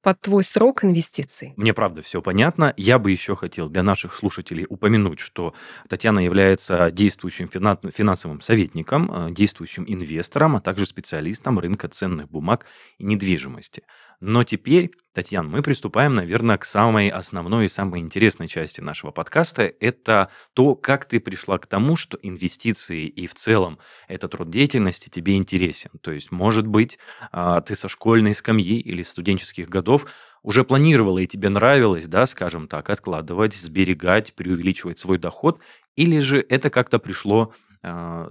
под 0.07 0.21
твой 0.21 0.45
срок 0.45 0.85
инвестиций. 0.85 1.53
Мне 1.57 1.75
правда 1.75 2.01
все 2.01 2.23
понятно. 2.23 2.73
Я 2.77 3.01
бы 3.01 3.11
еще 3.11 3.35
хотел 3.35 3.69
для 3.69 3.83
наших 3.83 4.15
слушателей 4.15 4.65
упомянуть, 4.69 5.19
что 5.19 5.53
Татьяна 5.89 6.21
является 6.21 6.93
действующим 6.93 7.49
финансовым 7.49 8.41
советником, 8.41 9.11
э, 9.13 9.33
действующим 9.33 9.85
инвестором, 9.85 10.55
а 10.55 10.61
также 10.61 10.87
специалистом 10.87 11.59
рынка 11.59 11.89
ценных 11.89 12.31
бумаг 12.31 12.67
и 12.99 13.05
недвижимости. 13.05 13.83
Но 14.21 14.45
теперь, 14.45 14.93
Татьяна, 15.13 15.49
мы 15.49 15.63
приступаем, 15.63 16.15
наверное, 16.15 16.59
к 16.59 16.65
самой 16.65 17.09
основной 17.09 17.67
и 17.67 17.69
самой 17.69 18.01
интересной 18.01 18.49
части 18.49 18.81
нашего 18.81 19.11
подкаста. 19.11 19.73
Это 19.81 20.31
то, 20.55 20.75
как 20.75 21.05
ты 21.05 21.21
пришла 21.21 21.59
к 21.59 21.67
тому, 21.67 21.97
что 21.97 22.19
инвестиции 22.23 23.07
и 23.07 23.27
в 23.27 23.35
целом 23.35 23.79
этот 24.09 24.35
род 24.35 24.51
деятельности 24.51 25.09
тебе 25.09 25.37
интересен. 25.37 25.91
То 26.01 26.13
есть, 26.13 26.33
может 26.33 26.67
быть, 26.67 26.99
а, 27.33 27.61
ты 27.61 27.75
со 27.75 27.89
школьной 27.89 28.35
скамьи 28.35 28.79
или 28.79 29.03
студенческих 29.03 29.69
годов 29.69 30.07
уже 30.43 30.65
планировала 30.65 31.19
и 31.19 31.27
тебе 31.27 31.49
нравилось, 31.49 32.07
да, 32.07 32.25
скажем 32.25 32.69
так, 32.69 32.89
откладывать, 32.89 33.55
сберегать, 33.55 34.33
преувеличивать 34.35 34.99
свой 34.99 35.19
доход, 35.19 35.61
или 35.97 36.21
же 36.21 36.45
это 36.49 36.71
как-то 36.71 36.99
пришло 36.99 37.53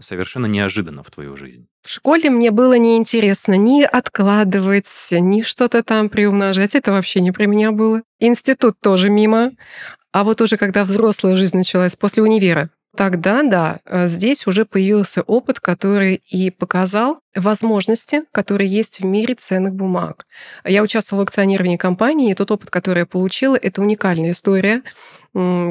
совершенно 0.01 0.45
неожиданно 0.45 1.03
в 1.03 1.12
твою 1.12 1.38
жизнь? 1.38 1.67
В 1.83 1.89
школе 1.89 2.29
мне 2.29 2.51
было 2.51 2.77
неинтересно 2.77 3.55
ни 3.55 3.83
откладывать, 3.83 4.88
ни 5.12 5.41
что-то 5.41 5.83
там 5.83 6.09
приумножать. 6.09 6.75
Это 6.75 6.91
вообще 6.91 7.21
не 7.21 7.31
про 7.31 7.45
меня 7.45 7.71
было. 7.71 8.01
Институт 8.19 8.75
тоже 8.81 9.09
мимо. 9.09 9.51
А 10.12 10.24
вот 10.24 10.41
уже 10.41 10.57
когда 10.57 10.83
взрослая 10.83 11.35
жизнь 11.35 11.57
началась 11.57 11.95
после 11.95 12.24
универа, 12.24 12.69
Тогда, 12.95 13.43
да, 13.43 13.79
э, 13.85 14.07
здесь 14.07 14.47
уже 14.47 14.65
появился 14.65 15.21
опыт, 15.21 15.59
который 15.59 16.15
и 16.15 16.50
показал 16.50 17.19
возможности, 17.35 18.21
которые 18.31 18.69
есть 18.69 19.01
в 19.01 19.05
мире 19.05 19.35
ценных 19.35 19.74
бумаг. 19.74 20.25
Я 20.63 20.81
участвовала 20.81 21.25
в 21.25 21.27
акционировании 21.27 21.75
компании, 21.75 22.31
и 22.31 22.35
тот 22.35 22.51
опыт, 22.51 22.69
который 22.69 23.00
я 23.00 23.05
получила, 23.05 23.57
это 23.57 23.81
уникальная 23.81 24.31
история. 24.31 24.81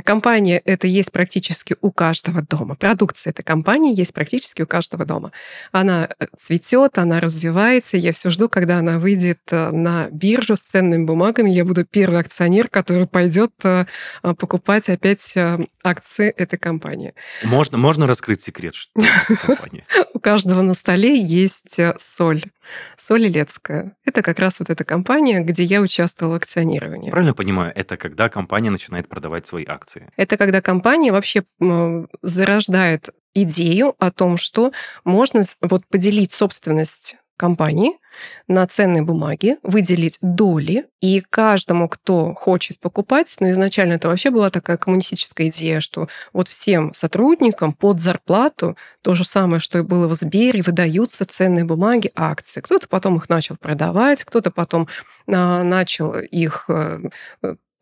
Компания 0.05 0.59
это 0.59 0.87
есть 0.87 1.11
практически 1.11 1.75
у 1.81 1.91
каждого 1.91 2.43
дома. 2.43 2.75
Продукция 2.75 3.31
этой 3.31 3.43
компании 3.43 3.99
есть 3.99 4.13
практически 4.13 4.61
у 4.61 4.67
каждого 4.67 5.07
дома. 5.07 5.33
Она 5.73 6.11
э, 6.19 6.27
цветет, 6.39 6.99
она 6.99 7.19
развивается. 7.19 7.97
Я 7.97 8.13
все 8.13 8.29
жду, 8.29 8.51
когда 8.51 8.79
она 8.81 8.99
выйдет 8.99 9.41
э, 9.51 9.71
на 9.71 10.09
биржу 10.11 10.57
с 10.57 10.61
ценными 10.61 11.05
бумагами. 11.05 11.49
Я 11.49 11.65
буду 11.65 11.87
первый 11.87 12.21
акционер, 12.21 12.69
который 12.69 13.07
пойдет 13.07 13.53
э, 13.65 13.87
покупать 14.23 14.91
опять 14.91 15.35
акции 15.83 16.29
этой 16.29 16.59
компании. 16.59 17.15
Можно, 17.43 17.79
можно 17.79 18.07
раскрыть 18.07 18.43
секрет, 18.43 18.75
что? 18.75 18.91
У 20.13 20.19
каждого 20.19 20.61
на 20.61 20.75
столе 20.75 21.19
есть 21.19 21.81
соль. 21.99 22.43
Соль 22.97 23.27
Илецкая. 23.27 23.97
Это 24.05 24.23
как 24.23 24.39
раз 24.39 24.61
вот 24.61 24.71
эта 24.71 24.85
компания, 24.85 25.41
где 25.41 25.65
я 25.65 25.81
участвовала 25.81 26.35
в 26.35 26.37
акционировании. 26.37 27.11
Правильно 27.11 27.35
понимаю, 27.35 27.73
это 27.75 27.97
когда 27.97 28.29
компания 28.29 28.71
начинает 28.71 29.09
продавать 29.09 29.47
свои 29.47 29.65
акции? 29.67 30.11
Это 30.17 30.37
когда 30.37 30.61
компания 30.61 31.13
вообще 31.13 31.45
зарождает 32.23 33.11
идею 33.35 33.95
о 33.99 34.11
том, 34.11 34.37
что 34.37 34.73
можно 35.05 35.43
вот 35.61 35.87
поделить 35.87 36.33
собственность 36.33 37.17
компании 37.37 37.99
на 38.49 38.67
ценные 38.67 39.03
бумаги, 39.03 39.57
выделить 39.63 40.19
доли, 40.21 40.87
и 41.01 41.21
каждому, 41.21 41.89
кто 41.89 42.33
хочет 42.35 42.81
покупать, 42.81 43.37
ну, 43.39 43.51
изначально 43.51 43.95
это 43.95 44.09
вообще 44.09 44.31
была 44.31 44.49
такая 44.49 44.79
коммунистическая 44.79 45.49
идея, 45.49 45.81
что 45.81 46.09
вот 46.33 46.49
всем 46.49 46.95
сотрудникам 46.95 47.75
под 47.75 48.01
зарплату 48.01 48.77
то 49.03 49.15
же 49.15 49.25
самое, 49.25 49.61
что 49.61 49.81
и 49.81 49.83
было 49.83 50.09
в 50.09 50.15
Сбере, 50.15 50.63
выдаются 50.63 51.27
ценные 51.27 51.65
бумаги, 51.65 52.11
акции. 52.15 52.63
Кто-то 52.63 52.89
потом 52.89 53.17
их 53.17 53.29
начал 53.29 53.57
продавать, 53.57 54.25
кто-то 54.25 54.51
потом 54.51 54.89
а, 55.27 55.63
начал 55.63 56.15
их 56.15 56.65
э, 56.69 57.01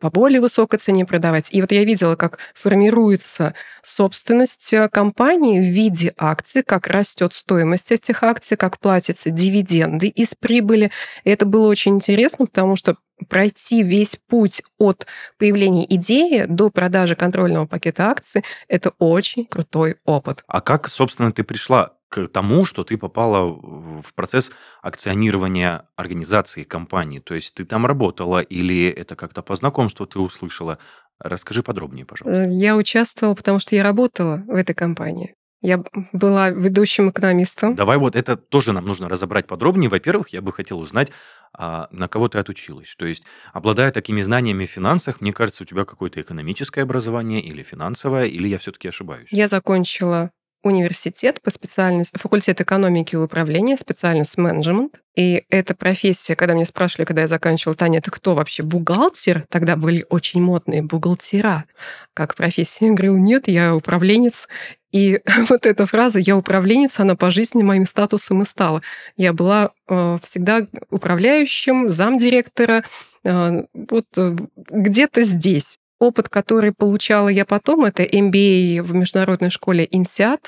по 0.03 0.09
более 0.09 0.41
высокой 0.41 0.79
цене 0.79 1.05
продавать. 1.05 1.47
И 1.51 1.61
вот 1.61 1.71
я 1.71 1.85
видела, 1.85 2.17
как 2.17 2.37
формируется 2.53 3.53
собственность 3.83 4.73
э, 4.73 4.89
компании 4.89 5.61
в 5.61 5.71
виде 5.71 6.13
акций, 6.17 6.61
как 6.61 6.87
растет 6.87 7.33
стоимость 7.33 7.89
этих 7.93 8.21
акций, 8.21 8.57
как 8.57 8.79
платятся 8.79 9.29
дивиденды 9.29 10.07
из 10.07 10.35
прибыли. 10.35 10.91
И 11.23 11.29
это 11.29 11.45
было 11.45 11.69
очень 11.69 11.95
интересно, 11.95 12.47
потому 12.47 12.75
что 12.75 12.97
пройти 13.29 13.81
весь 13.81 14.17
путь 14.27 14.61
от 14.77 15.07
появления 15.37 15.85
идеи 15.95 16.47
до 16.49 16.69
продажи 16.69 17.15
контрольного 17.15 17.65
пакета 17.65 18.09
акций– 18.09 18.43
это 18.67 18.91
очень 18.99 19.45
крутой 19.45 19.95
опыт. 20.03 20.43
А 20.47 20.59
как, 20.59 20.89
собственно, 20.89 21.31
ты 21.31 21.45
пришла 21.45 21.93
к 22.13 22.27
тому, 22.27 22.65
что 22.65 22.83
ты 22.83 22.97
попала 22.97 23.47
в 23.47 24.13
процесс 24.13 24.51
акционирования 24.83 25.87
организации 25.95 26.63
компании. 26.63 27.19
То 27.19 27.33
есть 27.33 27.55
ты 27.55 27.65
там 27.65 27.85
работала 27.87 28.39
или 28.39 28.87
это 28.87 29.15
как-то 29.15 29.41
по 29.41 29.55
знакомству 29.55 30.05
ты 30.05 30.19
услышала? 30.19 30.77
Расскажи 31.19 31.63
подробнее, 31.63 32.05
пожалуйста. 32.05 32.43
Э, 32.43 32.51
я 32.51 32.75
участвовала, 32.75 33.33
потому 33.33 33.59
что 33.59 33.75
я 33.75 33.83
работала 33.83 34.43
в 34.45 34.55
этой 34.55 34.75
компании. 34.75 35.33
Я 35.61 35.81
была 36.11 36.49
ведущим 36.49 37.09
экономистом. 37.09 37.75
Давай 37.75 37.97
вот 37.97 38.15
это 38.15 38.35
тоже 38.35 38.73
нам 38.73 38.85
нужно 38.85 39.09
разобрать 39.09 39.47
подробнее. 39.47 39.89
Во-первых, 39.89 40.29
я 40.29 40.41
бы 40.41 40.51
хотел 40.51 40.79
узнать, 40.79 41.11
а 41.57 41.87
на 41.91 42.07
кого 42.07 42.27
ты 42.27 42.37
отучилась. 42.37 42.93
То 42.95 43.05
есть, 43.05 43.23
обладая 43.53 43.91
такими 43.91 44.21
знаниями 44.21 44.65
в 44.65 44.69
финансах, 44.69 45.21
мне 45.21 45.31
кажется, 45.33 45.63
у 45.63 45.65
тебя 45.65 45.85
какое-то 45.85 46.19
экономическое 46.19 46.81
образование 46.81 47.41
или 47.41 47.63
финансовое, 47.63 48.25
или 48.25 48.49
я 48.49 48.57
все-таки 48.57 48.89
ошибаюсь? 48.89 49.29
Я 49.31 49.47
закончила 49.47 50.31
университет 50.63 51.41
по 51.41 51.51
специальности, 51.51 52.17
факультет 52.17 52.61
экономики 52.61 53.15
и 53.15 53.17
управления, 53.17 53.77
специальность 53.77 54.37
менеджмент. 54.37 54.99
И 55.15 55.43
эта 55.49 55.75
профессия, 55.75 56.35
когда 56.35 56.55
меня 56.55 56.65
спрашивали, 56.65 57.05
когда 57.05 57.21
я 57.21 57.27
заканчивала, 57.27 57.75
Таня, 57.75 57.99
это 57.99 58.09
кто 58.09 58.33
вообще, 58.33 58.63
бухгалтер? 58.63 59.45
Тогда 59.49 59.75
были 59.75 60.05
очень 60.09 60.41
модные 60.41 60.81
бухгалтера 60.81 61.65
как 62.13 62.35
профессия. 62.35 62.87
Я 62.87 62.93
говорила, 62.93 63.17
нет, 63.17 63.47
я 63.47 63.75
управленец. 63.75 64.47
И 64.91 65.19
вот 65.49 65.65
эта 65.65 65.85
фраза 65.85 66.19
«я 66.19 66.37
управленец», 66.37 66.99
она 66.99 67.15
по 67.15 67.29
жизни 67.31 67.63
моим 67.63 67.85
статусом 67.85 68.41
и 68.41 68.45
стала. 68.45 68.81
Я 69.17 69.33
была 69.33 69.71
э, 69.89 70.17
всегда 70.21 70.67
управляющим, 70.89 71.89
замдиректора, 71.89 72.83
э, 73.25 73.63
вот 73.73 74.05
э, 74.17 74.35
где-то 74.55 75.23
здесь. 75.23 75.79
Опыт, 76.03 76.27
который 76.27 76.73
получала 76.73 77.29
я 77.29 77.45
потом, 77.45 77.85
это 77.85 78.03
MBA 78.03 78.81
в 78.81 78.93
международной 78.93 79.49
школе 79.49 79.85
INSEAD 79.85 80.47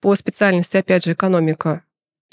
по 0.00 0.14
специальности, 0.14 0.76
опять 0.76 1.04
же, 1.04 1.14
экономика 1.14 1.82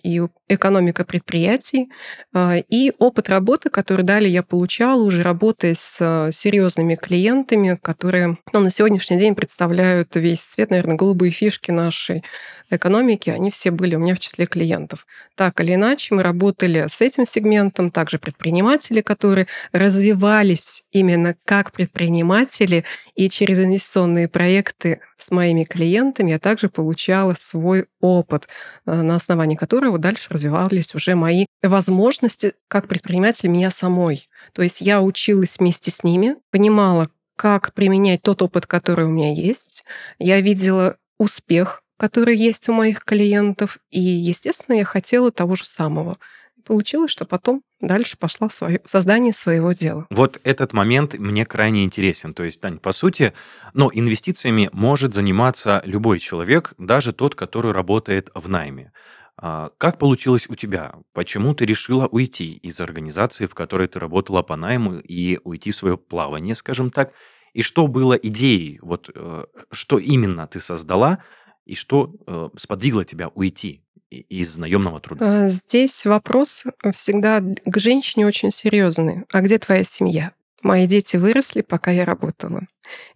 и 0.03 0.21
экономика 0.49 1.05
предприятий, 1.05 1.89
а, 2.33 2.57
и 2.57 2.91
опыт 2.99 3.29
работы, 3.29 3.69
который 3.69 4.03
далее 4.03 4.31
я 4.31 4.43
получала, 4.43 5.01
уже 5.01 5.23
работая 5.23 5.73
с 5.73 5.97
а, 5.99 6.29
серьезными 6.31 6.95
клиентами, 6.95 7.79
которые 7.81 8.37
ну, 8.51 8.59
на 8.59 8.69
сегодняшний 8.69 9.17
день 9.17 9.33
представляют 9.33 10.15
весь 10.15 10.41
цвет, 10.41 10.69
наверное, 10.69 10.97
голубые 10.97 11.31
фишки 11.31 11.71
нашей 11.71 12.23
экономики, 12.69 13.29
они 13.29 13.49
все 13.49 13.71
были 13.71 13.95
у 13.95 13.99
меня 13.99 14.15
в 14.15 14.19
числе 14.19 14.45
клиентов. 14.45 15.05
Так 15.35 15.61
или 15.61 15.75
иначе, 15.75 16.13
мы 16.13 16.23
работали 16.23 16.87
с 16.89 17.01
этим 17.01 17.25
сегментом, 17.25 17.91
также 17.91 18.19
предприниматели, 18.19 19.01
которые 19.01 19.47
развивались 19.71 20.83
именно 20.91 21.35
как 21.45 21.71
предприниматели, 21.71 22.83
и 23.15 23.29
через 23.29 23.59
инвестиционные 23.59 24.27
проекты 24.27 24.99
с 25.23 25.31
моими 25.31 25.63
клиентами 25.63 26.31
я 26.31 26.39
также 26.39 26.69
получала 26.69 27.33
свой 27.33 27.87
опыт, 28.01 28.47
э, 28.85 29.01
на 29.01 29.15
основании 29.15 29.55
которого 29.55 29.97
дальше 29.97 30.27
развивались 30.29 30.93
уже 30.95 31.15
мои 31.15 31.45
возможности 31.61 32.53
как 32.67 32.87
предприниматель 32.87 33.49
меня 33.49 33.69
самой. 33.71 34.27
То 34.53 34.61
есть 34.61 34.81
я 34.81 35.01
училась 35.01 35.57
вместе 35.59 35.91
с 35.91 36.03
ними, 36.03 36.35
понимала, 36.51 37.09
как 37.35 37.73
применять 37.73 38.21
тот 38.21 38.41
опыт, 38.41 38.67
который 38.67 39.05
у 39.05 39.09
меня 39.09 39.33
есть. 39.33 39.83
Я 40.19 40.41
видела 40.41 40.97
успех, 41.17 41.81
который 41.97 42.35
есть 42.35 42.69
у 42.69 42.73
моих 42.73 43.03
клиентов. 43.03 43.79
И, 43.89 44.01
естественно, 44.01 44.75
я 44.75 44.85
хотела 44.85 45.31
того 45.31 45.55
же 45.55 45.65
самого. 45.65 46.17
Получилось, 46.65 47.11
что 47.11 47.25
потом 47.25 47.61
дальше 47.81 48.17
пошла 48.17 48.49
свое, 48.49 48.81
создание 48.85 49.33
своего 49.33 49.73
дела. 49.73 50.07
Вот 50.09 50.39
этот 50.43 50.73
момент 50.73 51.15
мне 51.15 51.45
крайне 51.45 51.83
интересен. 51.83 52.33
То 52.33 52.43
есть, 52.43 52.61
Тань, 52.61 52.79
по 52.79 52.91
сути, 52.91 53.33
но 53.73 53.89
инвестициями 53.93 54.69
может 54.71 55.13
заниматься 55.13 55.81
любой 55.85 56.19
человек, 56.19 56.73
даже 56.77 57.13
тот, 57.13 57.35
который 57.35 57.71
работает 57.71 58.29
в 58.33 58.47
найме. 58.47 58.91
А, 59.35 59.71
как 59.77 59.97
получилось 59.97 60.45
у 60.47 60.55
тебя? 60.55 60.95
Почему 61.13 61.53
ты 61.53 61.65
решила 61.65 62.07
уйти 62.07 62.53
из 62.53 62.79
организации, 62.79 63.45
в 63.45 63.55
которой 63.55 63.87
ты 63.87 63.99
работала 63.99 64.41
по 64.41 64.55
найму, 64.55 64.99
и 64.99 65.39
уйти 65.43 65.71
в 65.71 65.75
свое 65.75 65.97
плавание, 65.97 66.55
скажем 66.55 66.91
так? 66.91 67.11
И 67.53 67.61
что 67.61 67.87
было 67.87 68.13
идеей? 68.13 68.79
Вот 68.81 69.09
э, 69.13 69.45
что 69.71 69.99
именно 69.99 70.47
ты 70.47 70.59
создала, 70.59 71.19
и 71.65 71.75
что 71.75 72.15
э, 72.25 72.49
сподвигло 72.57 73.05
тебя 73.05 73.29
уйти 73.29 73.82
из 74.21 74.57
наемного 74.57 74.99
труда? 74.99 75.45
А, 75.45 75.49
здесь 75.49 76.05
вопрос 76.05 76.65
всегда 76.93 77.41
к 77.41 77.79
женщине 77.79 78.25
очень 78.25 78.51
серьезный. 78.51 79.23
А 79.31 79.41
где 79.41 79.57
твоя 79.57 79.83
семья? 79.83 80.31
Мои 80.61 80.87
дети 80.87 81.17
выросли, 81.17 81.61
пока 81.61 81.91
я 81.91 82.05
работала. 82.05 82.61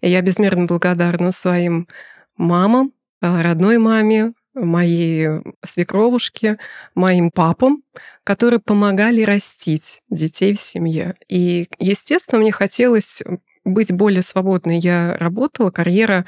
И 0.01 0.10
я 0.10 0.22
безмерно 0.22 0.66
благодарна 0.66 1.32
своим 1.32 1.88
мамам, 2.36 2.92
а, 3.22 3.42
родной 3.42 3.77
маме, 3.77 4.34
моей 4.54 5.42
свекровушке, 5.63 6.58
моим 6.96 7.32
папам, 7.32 7.84
которые 8.24 8.60
помогали 8.60 9.22
растить 9.22 10.01
детей 10.10 10.56
в 10.56 10.62
семье. 10.62 11.16
И, 11.27 11.68
естественно, 11.80 12.42
мне 12.42 12.51
хотелось 12.51 13.24
быть 13.63 13.92
более 13.92 14.22
свободной. 14.22 14.80
Я 14.80 15.18
работала, 15.18 15.72
карьера 15.72 16.25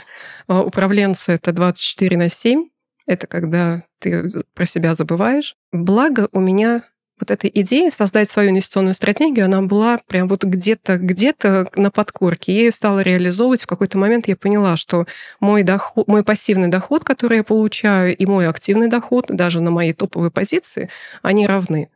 а, 0.47 0.63
управленца— 0.63 1.31
это 1.33 1.51
24 1.51 2.17
на 2.17 2.29
7, 2.29 2.69
это 3.09 3.25
когда 3.25 3.81
ты 3.97 4.31
про 4.53 4.67
себя 4.67 4.93
забываешь. 4.93 5.55
Благо 5.71 6.29
у 6.31 6.39
меня 6.39 6.83
вот 7.19 7.31
эта 7.31 7.47
идея 7.47 7.89
создать 7.89 8.29
свою 8.29 8.51
инвестиционную 8.51 8.93
стратегию, 8.93 9.45
она 9.45 9.63
была 9.63 9.99
прям 10.07 10.27
вот 10.27 10.43
где-то 10.43 10.97
где-то 10.97 11.69
на 11.75 11.89
подкорке. 11.89 12.53
Я 12.53 12.59
ее 12.59 12.71
стала 12.71 12.99
реализовывать. 12.99 13.63
В 13.63 13.67
какой-то 13.67 13.97
момент 13.97 14.27
я 14.27 14.35
поняла, 14.35 14.77
что 14.77 15.07
мой, 15.39 15.63
доход, 15.63 16.07
мой 16.07 16.23
пассивный 16.23 16.67
доход, 16.67 17.03
который 17.03 17.37
я 17.37 17.43
получаю, 17.43 18.15
и 18.15 18.25
мой 18.27 18.47
активный 18.47 18.87
доход, 18.87 19.25
даже 19.29 19.59
на 19.59 19.71
моей 19.71 19.93
топовой 19.93 20.29
позиции, 20.29 20.89
они 21.23 21.47
равны. 21.47 21.89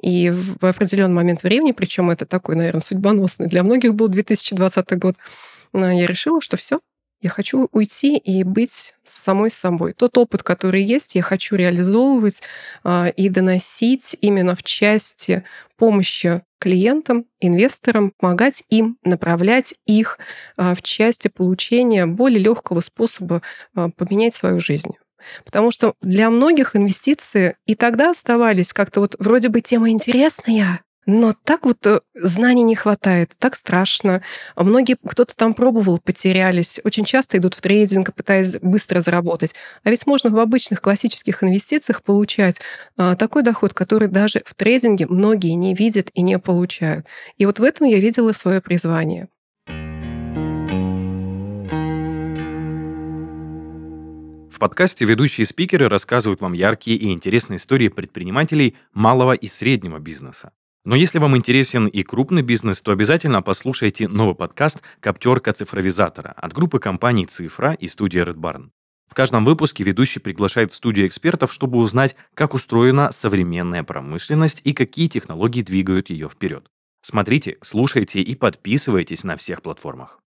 И 0.00 0.30
в 0.30 0.64
определенный 0.64 1.14
момент 1.14 1.42
времени, 1.42 1.72
причем 1.72 2.10
это 2.10 2.26
такой, 2.26 2.56
наверное, 2.56 2.82
судьбоносный 2.82 3.48
для 3.48 3.62
многих 3.62 3.94
был 3.94 4.08
2020 4.08 4.98
год, 4.98 5.16
я 5.72 6.06
решила, 6.06 6.42
что 6.42 6.58
все, 6.58 6.80
я 7.20 7.30
хочу 7.30 7.68
уйти 7.72 8.16
и 8.16 8.44
быть 8.44 8.94
самой 9.04 9.50
собой. 9.50 9.92
Тот 9.92 10.16
опыт, 10.18 10.42
который 10.42 10.82
есть, 10.82 11.14
я 11.14 11.22
хочу 11.22 11.56
реализовывать 11.56 12.42
а, 12.84 13.08
и 13.08 13.28
доносить 13.28 14.16
именно 14.20 14.54
в 14.54 14.62
части 14.62 15.44
помощи 15.76 16.42
клиентам, 16.60 17.24
инвесторам, 17.40 18.12
помогать 18.18 18.62
им, 18.68 18.98
направлять 19.04 19.74
их 19.86 20.18
а, 20.56 20.74
в 20.74 20.82
части 20.82 21.28
получения 21.28 22.06
более 22.06 22.40
легкого 22.40 22.80
способа 22.80 23.42
а, 23.74 23.90
поменять 23.90 24.34
свою 24.34 24.60
жизнь. 24.60 24.94
Потому 25.44 25.70
что 25.70 25.94
для 26.00 26.30
многих 26.30 26.76
инвестиции 26.76 27.56
и 27.66 27.74
тогда 27.74 28.10
оставались 28.10 28.72
как-то 28.72 29.00
вот 29.00 29.16
вроде 29.18 29.48
бы 29.48 29.60
тема 29.60 29.90
интересная, 29.90 30.82
но 31.08 31.34
так 31.44 31.64
вот 31.64 31.86
э, 31.86 32.00
знаний 32.12 32.62
не 32.62 32.76
хватает, 32.76 33.32
так 33.38 33.54
страшно. 33.54 34.22
А 34.54 34.62
многие, 34.62 34.98
кто-то 35.02 35.34
там 35.34 35.54
пробовал, 35.54 35.98
потерялись. 35.98 36.82
Очень 36.84 37.06
часто 37.06 37.38
идут 37.38 37.54
в 37.54 37.62
трейдинг, 37.62 38.14
пытаясь 38.14 38.58
быстро 38.60 39.00
заработать. 39.00 39.54
А 39.84 39.90
ведь 39.90 40.06
можно 40.06 40.28
в 40.28 40.38
обычных 40.38 40.82
классических 40.82 41.42
инвестициях 41.42 42.02
получать 42.02 42.60
а, 42.98 43.16
такой 43.16 43.42
доход, 43.42 43.72
который 43.72 44.08
даже 44.08 44.42
в 44.44 44.54
трейдинге 44.54 45.06
многие 45.06 45.54
не 45.54 45.72
видят 45.72 46.10
и 46.12 46.20
не 46.20 46.38
получают. 46.38 47.06
И 47.38 47.46
вот 47.46 47.58
в 47.58 47.62
этом 47.62 47.86
я 47.86 47.98
видела 48.00 48.32
свое 48.32 48.60
призвание. 48.60 49.28
В 54.50 54.58
подкасте 54.58 55.06
ведущие 55.06 55.46
спикеры 55.46 55.88
рассказывают 55.88 56.42
вам 56.42 56.52
яркие 56.52 56.98
и 56.98 57.12
интересные 57.12 57.56
истории 57.56 57.88
предпринимателей 57.88 58.76
малого 58.92 59.32
и 59.32 59.46
среднего 59.46 59.98
бизнеса. 59.98 60.52
Но 60.88 60.96
если 60.96 61.18
вам 61.18 61.36
интересен 61.36 61.86
и 61.86 62.02
крупный 62.02 62.40
бизнес, 62.40 62.80
то 62.80 62.92
обязательно 62.92 63.42
послушайте 63.42 64.08
новый 64.08 64.34
подкаст 64.34 64.80
«Коптерка 65.00 65.52
цифровизатора» 65.52 66.32
от 66.34 66.54
группы 66.54 66.78
компаний 66.78 67.26
«Цифра» 67.26 67.74
и 67.74 67.86
студии 67.86 68.22
Red 68.22 68.36
Barn. 68.36 68.70
В 69.06 69.12
каждом 69.12 69.44
выпуске 69.44 69.84
ведущий 69.84 70.18
приглашает 70.18 70.72
в 70.72 70.76
студию 70.76 71.06
экспертов, 71.06 71.52
чтобы 71.52 71.76
узнать, 71.76 72.16
как 72.32 72.54
устроена 72.54 73.12
современная 73.12 73.84
промышленность 73.84 74.62
и 74.64 74.72
какие 74.72 75.08
технологии 75.08 75.60
двигают 75.60 76.08
ее 76.08 76.30
вперед. 76.30 76.66
Смотрите, 77.02 77.58
слушайте 77.60 78.22
и 78.22 78.34
подписывайтесь 78.34 79.24
на 79.24 79.36
всех 79.36 79.60
платформах. 79.60 80.20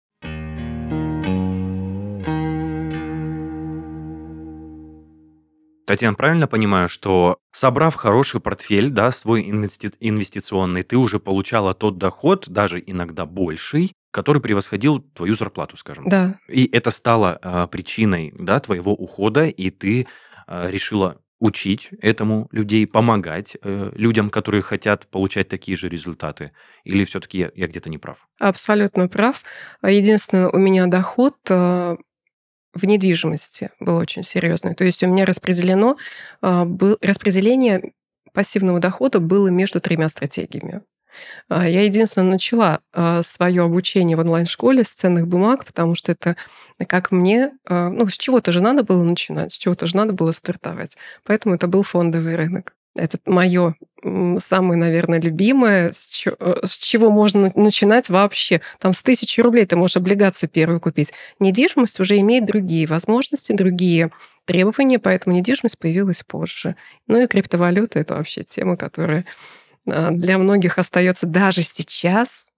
Татьяна, 5.91 6.15
правильно 6.15 6.47
понимаю, 6.47 6.87
что 6.87 7.39
собрав 7.51 7.95
хороший 7.95 8.39
портфель, 8.39 8.91
да, 8.91 9.11
свой 9.11 9.43
инвести- 9.43 9.93
инвестиционный, 9.99 10.83
ты 10.83 10.95
уже 10.95 11.19
получала 11.19 11.73
тот 11.73 11.97
доход, 11.97 12.47
даже 12.47 12.81
иногда 12.85 13.25
больший, 13.25 13.91
который 14.11 14.41
превосходил 14.41 15.01
твою 15.01 15.35
зарплату, 15.35 15.75
скажем. 15.75 16.07
Да. 16.07 16.39
И 16.47 16.65
это 16.71 16.91
стало 16.91 17.37
э, 17.43 17.67
причиной, 17.69 18.33
да, 18.39 18.61
твоего 18.61 18.93
ухода, 18.93 19.47
и 19.47 19.69
ты 19.69 20.07
э, 20.47 20.71
решила 20.71 21.17
учить 21.41 21.89
этому 22.01 22.47
людей, 22.53 22.87
помогать 22.87 23.57
э, 23.61 23.91
людям, 23.93 24.29
которые 24.29 24.61
хотят 24.61 25.07
получать 25.07 25.49
такие 25.49 25.75
же 25.75 25.89
результаты? 25.89 26.51
Или 26.85 27.03
все-таки 27.03 27.39
я, 27.39 27.51
я 27.53 27.67
где-то 27.67 27.89
не 27.89 27.97
прав? 27.97 28.29
Абсолютно 28.39 29.09
прав. 29.09 29.41
Единственное, 29.83 30.47
у 30.47 30.57
меня 30.57 30.87
доход 30.87 31.35
э, 31.49 31.97
в 32.73 32.85
недвижимости 32.85 33.69
было 33.79 33.99
очень 33.99 34.23
серьезное. 34.23 34.73
То 34.73 34.83
есть 34.83 35.03
у 35.03 35.07
меня 35.07 35.25
распределено, 35.25 35.97
а, 36.41 36.65
был, 36.65 36.97
распределение 37.01 37.93
пассивного 38.33 38.79
дохода 38.79 39.19
было 39.19 39.47
между 39.49 39.81
тремя 39.81 40.09
стратегиями. 40.09 40.81
А, 41.49 41.67
я 41.67 41.83
единственное 41.83 42.31
начала 42.31 42.79
а, 42.93 43.21
свое 43.21 43.63
обучение 43.63 44.15
в 44.15 44.21
онлайн-школе 44.21 44.83
с 44.83 44.93
ценных 44.93 45.27
бумаг, 45.27 45.65
потому 45.65 45.95
что 45.95 46.13
это 46.13 46.37
как 46.87 47.11
мне, 47.11 47.51
ну, 47.69 48.07
с 48.07 48.17
чего-то 48.17 48.51
же 48.51 48.59
надо 48.59 48.83
было 48.83 49.03
начинать, 49.03 49.53
с 49.53 49.57
чего-то 49.57 49.85
же 49.85 49.95
надо 49.95 50.13
было 50.13 50.31
стартовать. 50.31 50.97
Поэтому 51.23 51.53
это 51.53 51.67
был 51.67 51.83
фондовый 51.83 52.35
рынок. 52.35 52.73
Это 52.95 53.19
мое 53.25 53.75
самое, 54.39 54.79
наверное, 54.79 55.21
любимое, 55.21 55.93
с, 55.93 56.07
чего, 56.09 56.35
э, 56.39 56.65
с 56.65 56.77
чего 56.77 57.11
можно 57.11 57.51
начинать 57.55 58.09
вообще. 58.09 58.61
Там 58.79 58.93
с 58.93 59.03
тысячи 59.03 59.39
рублей 59.39 59.65
ты 59.65 59.75
можешь 59.75 59.97
облигацию 59.97 60.49
первую 60.49 60.79
купить. 60.79 61.13
Недвижимость 61.39 61.99
уже 61.99 62.17
имеет 62.19 62.45
другие 62.45 62.87
возможности, 62.87 63.53
другие 63.53 64.11
требования, 64.45 64.99
поэтому 64.99 65.35
недвижимость 65.35 65.77
появилась 65.77 66.23
позже. 66.23 66.75
Ну 67.07 67.21
и 67.21 67.27
криптовалюта– 67.27 67.99
это 68.01 68.15
вообще 68.15 68.43
тема, 68.43 68.75
которая 68.75 69.25
а, 69.87 70.11
для 70.11 70.37
многих 70.37 70.77
остается 70.77 71.27
даже 71.27 71.61
сейчас 71.61 72.49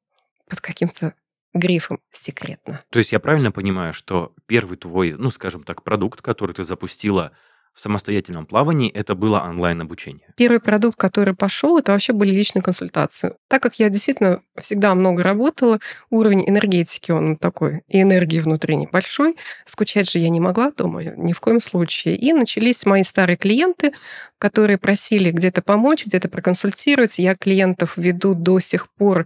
под 0.49 0.61
каким-то 0.61 1.13
грифом 1.53 1.99
секретно. 2.11 2.81
То 2.89 2.99
есть 2.99 3.11
я 3.11 3.19
правильно 3.19 3.51
понимаю, 3.51 3.93
что 3.93 4.33
первый 4.47 4.77
твой, 4.77 5.13
ну, 5.13 5.29
скажем 5.29 5.63
так, 5.63 5.83
продукт, 5.83 6.21
который 6.21 6.53
ты 6.53 6.63
запустила 6.63 7.31
в 7.73 7.79
самостоятельном 7.79 8.45
плавании 8.45 8.89
это 8.91 9.15
было 9.15 9.39
онлайн-обучение? 9.39 10.27
Первый 10.37 10.59
продукт, 10.59 10.97
который 10.97 11.33
пошел, 11.33 11.77
это 11.77 11.91
вообще 11.91 12.13
были 12.13 12.31
личные 12.31 12.61
консультации. 12.61 13.35
Так 13.47 13.63
как 13.63 13.75
я 13.79 13.89
действительно 13.89 14.41
всегда 14.59 14.93
много 14.93 15.23
работала, 15.23 15.79
уровень 16.09 16.47
энергетики, 16.47 17.11
он 17.11 17.37
такой, 17.37 17.81
и 17.87 18.01
энергии 18.01 18.39
внутренней 18.39 18.87
большой, 18.91 19.35
скучать 19.65 20.09
же 20.09 20.19
я 20.19 20.29
не 20.29 20.39
могла 20.39 20.71
дома 20.71 21.03
ни 21.03 21.33
в 21.33 21.39
коем 21.39 21.59
случае. 21.59 22.15
И 22.15 22.31
начались 22.33 22.85
мои 22.85 23.03
старые 23.03 23.37
клиенты, 23.37 23.93
которые 24.37 24.77
просили 24.77 25.31
где-то 25.31 25.61
помочь, 25.61 26.05
где-то 26.05 26.29
проконсультировать. 26.29 27.17
Я 27.17 27.35
клиентов 27.35 27.97
веду 27.97 28.35
до 28.35 28.59
сих 28.59 28.91
пор. 28.93 29.25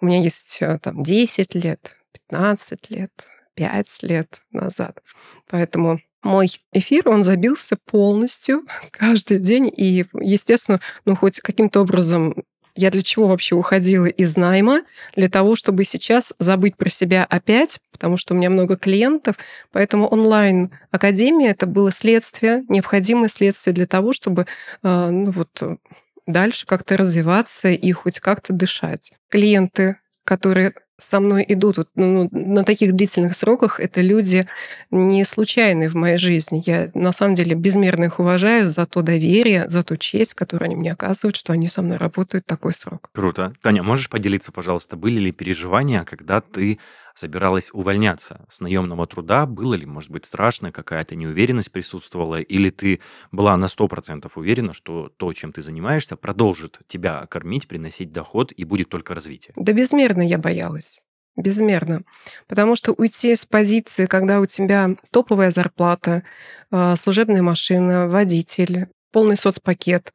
У 0.00 0.06
меня 0.06 0.22
есть 0.22 0.58
э, 0.60 0.78
там 0.80 1.02
10 1.02 1.54
лет, 1.54 1.96
15 2.28 2.90
лет, 2.90 3.10
5 3.54 4.02
лет 4.02 4.40
назад. 4.52 5.02
Поэтому 5.50 6.00
мой 6.24 6.48
эфир, 6.72 7.08
он 7.08 7.22
забился 7.22 7.76
полностью 7.90 8.62
каждый 8.90 9.38
день. 9.38 9.72
И, 9.74 10.04
естественно, 10.20 10.80
ну, 11.04 11.14
хоть 11.14 11.40
каким-то 11.40 11.82
образом 11.82 12.44
я 12.76 12.90
для 12.90 13.02
чего 13.02 13.28
вообще 13.28 13.54
уходила 13.54 14.06
из 14.06 14.36
найма? 14.36 14.82
Для 15.14 15.28
того, 15.28 15.54
чтобы 15.54 15.84
сейчас 15.84 16.34
забыть 16.40 16.76
про 16.76 16.88
себя 16.88 17.24
опять, 17.24 17.78
потому 17.92 18.16
что 18.16 18.34
у 18.34 18.36
меня 18.36 18.50
много 18.50 18.76
клиентов. 18.76 19.36
Поэтому 19.70 20.08
онлайн-академия 20.08 21.50
это 21.50 21.66
было 21.66 21.92
следствие, 21.92 22.64
необходимое 22.68 23.28
следствие 23.28 23.74
для 23.74 23.86
того, 23.86 24.12
чтобы 24.12 24.46
э, 24.82 25.10
ну, 25.10 25.30
вот, 25.30 25.62
дальше 26.26 26.66
как-то 26.66 26.96
развиваться 26.96 27.68
и 27.70 27.92
хоть 27.92 28.18
как-то 28.18 28.52
дышать. 28.52 29.12
Клиенты 29.28 29.98
которые 30.24 30.74
со 30.98 31.20
мной 31.20 31.44
идут 31.48 31.78
вот, 31.78 31.88
ну, 31.94 32.28
на 32.30 32.64
таких 32.64 32.94
длительных 32.94 33.36
сроках, 33.36 33.80
это 33.80 34.00
люди 34.00 34.46
не 34.90 35.24
случайные 35.24 35.88
в 35.88 35.94
моей 35.94 36.18
жизни. 36.18 36.62
Я 36.64 36.90
на 36.94 37.12
самом 37.12 37.34
деле 37.34 37.56
безмерно 37.56 38.04
их 38.04 38.20
уважаю 38.20 38.66
за 38.66 38.86
то 38.86 39.02
доверие, 39.02 39.68
за 39.68 39.82
ту 39.82 39.96
честь, 39.96 40.34
которую 40.34 40.66
они 40.66 40.76
мне 40.76 40.92
оказывают, 40.92 41.36
что 41.36 41.52
они 41.52 41.68
со 41.68 41.82
мной 41.82 41.96
работают 41.96 42.46
такой 42.46 42.72
срок. 42.72 43.10
Круто. 43.12 43.54
Таня, 43.62 43.82
можешь 43.82 44.08
поделиться, 44.08 44.52
пожалуйста, 44.52 44.96
были 44.96 45.20
ли 45.20 45.32
переживания, 45.32 46.04
когда 46.04 46.40
ты 46.40 46.78
собиралась 47.14 47.70
увольняться 47.72 48.44
с 48.48 48.60
наемного 48.60 49.06
труда? 49.06 49.46
Было 49.46 49.74
ли, 49.74 49.86
может 49.86 50.10
быть, 50.10 50.24
страшно, 50.24 50.72
какая-то 50.72 51.16
неуверенность 51.16 51.72
присутствовала? 51.72 52.40
Или 52.40 52.70
ты 52.70 53.00
была 53.32 53.56
на 53.56 53.66
100% 53.66 54.30
уверена, 54.34 54.72
что 54.72 55.10
то, 55.16 55.32
чем 55.32 55.52
ты 55.52 55.62
занимаешься, 55.62 56.16
продолжит 56.16 56.80
тебя 56.86 57.26
кормить, 57.26 57.68
приносить 57.68 58.12
доход 58.12 58.52
и 58.52 58.64
будет 58.64 58.88
только 58.88 59.14
развитие? 59.14 59.52
Да 59.56 59.72
безмерно 59.72 60.22
я 60.22 60.38
боялась. 60.38 61.00
Безмерно. 61.36 62.02
Потому 62.46 62.76
что 62.76 62.92
уйти 62.92 63.34
с 63.34 63.44
позиции, 63.44 64.06
когда 64.06 64.40
у 64.40 64.46
тебя 64.46 64.90
топовая 65.10 65.50
зарплата, 65.50 66.22
а, 66.70 66.94
служебная 66.96 67.42
машина, 67.42 68.08
водитель, 68.08 68.86
полный 69.12 69.36
соцпакет, 69.36 70.12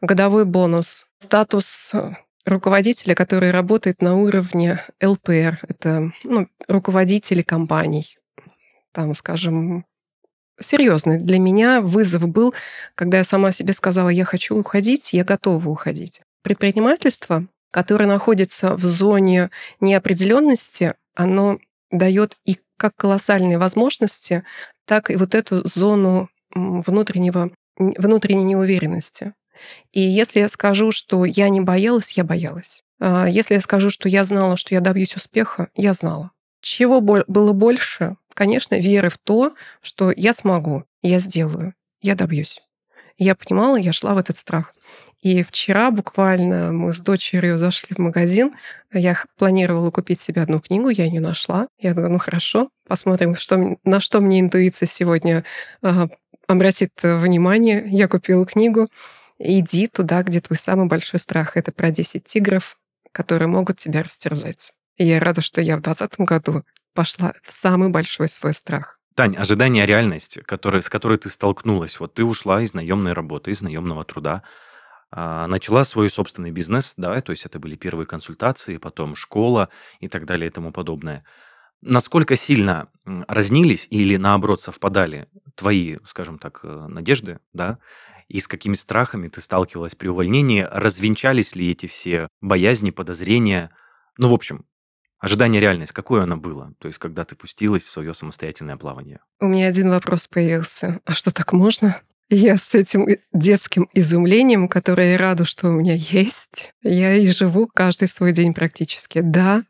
годовой 0.00 0.44
бонус, 0.44 1.06
статус 1.18 1.94
руководителя, 2.44 3.14
который 3.14 3.50
работает 3.50 4.02
на 4.02 4.16
уровне 4.16 4.80
ЛПР. 5.02 5.60
Это 5.68 6.12
ну, 6.24 6.48
руководители 6.68 7.42
компаний. 7.42 8.18
Там, 8.92 9.14
скажем, 9.14 9.84
серьезный 10.60 11.18
для 11.18 11.38
меня 11.38 11.80
вызов 11.80 12.28
был, 12.28 12.54
когда 12.94 13.18
я 13.18 13.24
сама 13.24 13.52
себе 13.52 13.72
сказала, 13.72 14.08
я 14.08 14.24
хочу 14.24 14.56
уходить, 14.56 15.12
я 15.12 15.24
готова 15.24 15.68
уходить. 15.68 16.20
Предпринимательство, 16.42 17.46
которое 17.70 18.06
находится 18.06 18.76
в 18.76 18.84
зоне 18.84 19.50
неопределенности, 19.80 20.94
оно 21.14 21.58
дает 21.90 22.36
и 22.44 22.58
как 22.76 22.96
колоссальные 22.96 23.58
возможности, 23.58 24.44
так 24.86 25.10
и 25.10 25.16
вот 25.16 25.34
эту 25.34 25.66
зону 25.66 26.28
внутреннего, 26.54 27.50
внутренней 27.76 28.44
неуверенности. 28.44 29.34
И 29.92 30.00
если 30.00 30.40
я 30.40 30.48
скажу, 30.48 30.90
что 30.90 31.24
я 31.24 31.48
не 31.48 31.60
боялась, 31.60 32.12
я 32.12 32.24
боялась. 32.24 32.82
А 33.00 33.26
если 33.28 33.54
я 33.54 33.60
скажу, 33.60 33.90
что 33.90 34.08
я 34.08 34.24
знала, 34.24 34.56
что 34.56 34.74
я 34.74 34.80
добьюсь 34.80 35.16
успеха, 35.16 35.68
я 35.74 35.92
знала. 35.92 36.30
Чего 36.60 37.00
было 37.00 37.52
больше? 37.52 38.16
Конечно, 38.34 38.78
веры 38.78 39.08
в 39.08 39.18
то, 39.18 39.52
что 39.80 40.12
я 40.14 40.32
смогу, 40.32 40.84
я 41.02 41.18
сделаю, 41.18 41.74
я 42.00 42.14
добьюсь. 42.14 42.60
Я 43.18 43.34
понимала, 43.34 43.76
я 43.76 43.92
шла 43.92 44.14
в 44.14 44.18
этот 44.18 44.38
страх. 44.38 44.74
И 45.22 45.42
вчера 45.44 45.90
буквально 45.90 46.72
мы 46.72 46.92
с 46.92 47.00
дочерью 47.00 47.56
зашли 47.56 47.94
в 47.94 47.98
магазин. 47.98 48.54
Я 48.92 49.16
планировала 49.38 49.90
купить 49.90 50.20
себе 50.20 50.42
одну 50.42 50.60
книгу, 50.60 50.88
я 50.88 51.08
не 51.08 51.20
нашла. 51.20 51.68
Я 51.78 51.94
думаю, 51.94 52.12
ну 52.12 52.18
хорошо, 52.18 52.70
посмотрим, 52.88 53.36
что, 53.36 53.76
на 53.84 54.00
что 54.00 54.20
мне 54.20 54.40
интуиция 54.40 54.86
сегодня 54.86 55.44
э, 55.82 56.06
обратит 56.48 56.90
внимание. 57.02 57.84
Я 57.86 58.08
купила 58.08 58.44
книгу 58.44 58.88
иди 59.42 59.88
туда, 59.88 60.22
где 60.22 60.40
твой 60.40 60.56
самый 60.56 60.86
большой 60.86 61.20
страх. 61.20 61.56
Это 61.56 61.72
про 61.72 61.90
10 61.90 62.24
тигров, 62.24 62.78
которые 63.12 63.48
могут 63.48 63.78
тебя 63.78 64.02
растерзать. 64.02 64.72
И 64.96 65.04
я 65.04 65.20
рада, 65.20 65.40
что 65.40 65.60
я 65.60 65.76
в 65.76 65.82
2020 65.82 66.20
году 66.20 66.64
пошла 66.94 67.34
в 67.42 67.50
самый 67.50 67.88
большой 67.88 68.28
свой 68.28 68.52
страх. 68.52 68.98
Тань, 69.14 69.36
ожидание 69.36 69.84
реальности, 69.84 70.42
который, 70.46 70.82
с 70.82 70.88
которой 70.88 71.18
ты 71.18 71.28
столкнулась. 71.28 72.00
Вот 72.00 72.14
ты 72.14 72.24
ушла 72.24 72.62
из 72.62 72.72
наемной 72.72 73.12
работы, 73.12 73.50
из 73.50 73.60
наемного 73.60 74.04
труда, 74.04 74.42
а, 75.10 75.46
начала 75.46 75.84
свой 75.84 76.08
собственный 76.08 76.50
бизнес, 76.50 76.94
да, 76.96 77.20
то 77.20 77.32
есть 77.32 77.44
это 77.44 77.58
были 77.58 77.76
первые 77.76 78.06
консультации, 78.06 78.78
потом 78.78 79.14
школа 79.14 79.68
и 80.00 80.08
так 80.08 80.24
далее 80.24 80.48
и 80.48 80.50
тому 80.50 80.72
подобное. 80.72 81.24
Насколько 81.82 82.36
сильно 82.36 82.88
разнились 83.04 83.86
или 83.90 84.16
наоборот 84.16 84.62
совпадали 84.62 85.28
твои, 85.56 85.98
скажем 86.06 86.38
так, 86.38 86.60
э, 86.62 86.86
надежды, 86.88 87.40
да, 87.52 87.78
и 88.32 88.40
с 88.40 88.48
какими 88.48 88.72
страхами 88.74 89.28
ты 89.28 89.42
сталкивалась 89.42 89.94
при 89.94 90.08
увольнении, 90.08 90.66
развенчались 90.70 91.54
ли 91.54 91.70
эти 91.70 91.84
все 91.84 92.28
боязни, 92.40 92.90
подозрения. 92.90 93.70
Ну, 94.16 94.28
в 94.28 94.32
общем, 94.32 94.64
ожидание 95.18 95.60
реальность, 95.60 95.92
какое 95.92 96.22
оно 96.22 96.38
было? 96.38 96.72
То 96.78 96.88
есть, 96.88 96.98
когда 96.98 97.26
ты 97.26 97.36
пустилась 97.36 97.82
в 97.82 97.92
свое 97.92 98.14
самостоятельное 98.14 98.78
плавание? 98.78 99.20
У 99.38 99.48
меня 99.48 99.66
один 99.66 99.90
вопрос 99.90 100.28
появился. 100.28 101.00
А 101.04 101.12
что 101.12 101.30
так 101.30 101.52
можно? 101.52 101.98
Я 102.30 102.56
с 102.56 102.74
этим 102.74 103.06
детским 103.34 103.90
изумлением, 103.92 104.66
которое 104.66 105.12
я 105.12 105.18
рада, 105.18 105.44
что 105.44 105.68
у 105.68 105.72
меня 105.72 105.94
есть, 105.94 106.72
я 106.82 107.14
и 107.14 107.26
живу 107.26 107.68
каждый 107.74 108.08
свой 108.08 108.32
день 108.32 108.54
практически. 108.54 109.20
Да, 109.20 109.64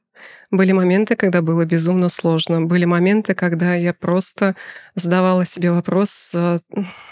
были 0.53 0.73
моменты, 0.73 1.17
когда 1.17 1.41
было 1.41 1.65
безумно 1.65 2.11
сложно. 2.11 2.61
Были 2.61 2.85
моменты, 2.85 3.35
когда 3.35 3.75
я 3.75 3.95
просто 3.95 4.55
задавала 4.95 5.47
себе 5.47 5.73
вопрос, 5.73 6.35
а, 6.37 6.59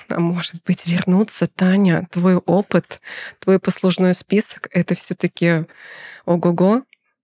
а 0.08 0.20
может 0.20 0.62
быть, 0.64 0.86
вернуться, 0.86 1.48
Таня, 1.48 2.06
твой 2.12 2.36
опыт, 2.36 3.00
твой 3.38 3.58
послужной 3.58 4.14
список, 4.14 4.68
это 4.70 4.94
все 4.94 5.14
таки 5.14 5.64
ого-го. 6.26 6.82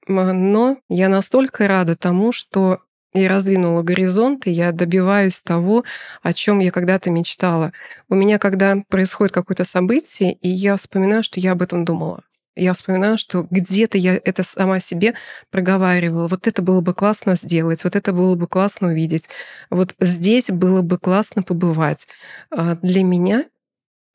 Но 0.09 0.79
я 0.89 1.09
настолько 1.09 1.69
рада 1.69 1.97
тому, 1.97 2.33
что 2.33 2.81
и 3.13 3.27
раздвинула 3.27 3.83
горизонт, 3.83 4.47
и 4.47 4.51
я 4.51 4.73
добиваюсь 4.73 5.41
того, 5.41 5.85
о 6.23 6.33
чем 6.33 6.61
я 6.61 6.71
когда-то 6.71 7.11
мечтала. 7.11 7.73
У 8.09 8.15
меня, 8.15 8.39
когда 8.39 8.83
происходит 8.89 9.35
какое-то 9.35 9.65
событие, 9.65 10.33
и 10.33 10.49
я 10.49 10.77
вспоминаю, 10.77 11.23
что 11.23 11.41
я 11.41 11.53
об 11.53 11.63
этом 11.63 11.85
думала. 11.85 12.23
Я 12.57 12.73
вспоминаю, 12.73 13.19
что 13.19 13.47
где-то 13.51 13.99
я 13.99 14.15
это 14.25 14.43
сама 14.43 14.81
себе 14.81 15.15
проговаривала. 15.51 16.27
Вот 16.27 16.47
это 16.47 16.63
было 16.63 16.81
бы 16.81 16.95
классно 16.95 17.37
сделать, 17.37 17.85
вот 17.85 17.95
это 17.95 18.13
было 18.15 18.35
бы 18.35 18.47
классно 18.49 18.89
увидеть. 18.89 19.29
Вот 19.71 19.95
здесь 20.01 20.51
было 20.51 20.81
бы 20.81 20.99
классно 20.99 21.43
побывать. 21.43 22.09
А 22.51 22.77
для 22.77 23.05
меня 23.05 23.45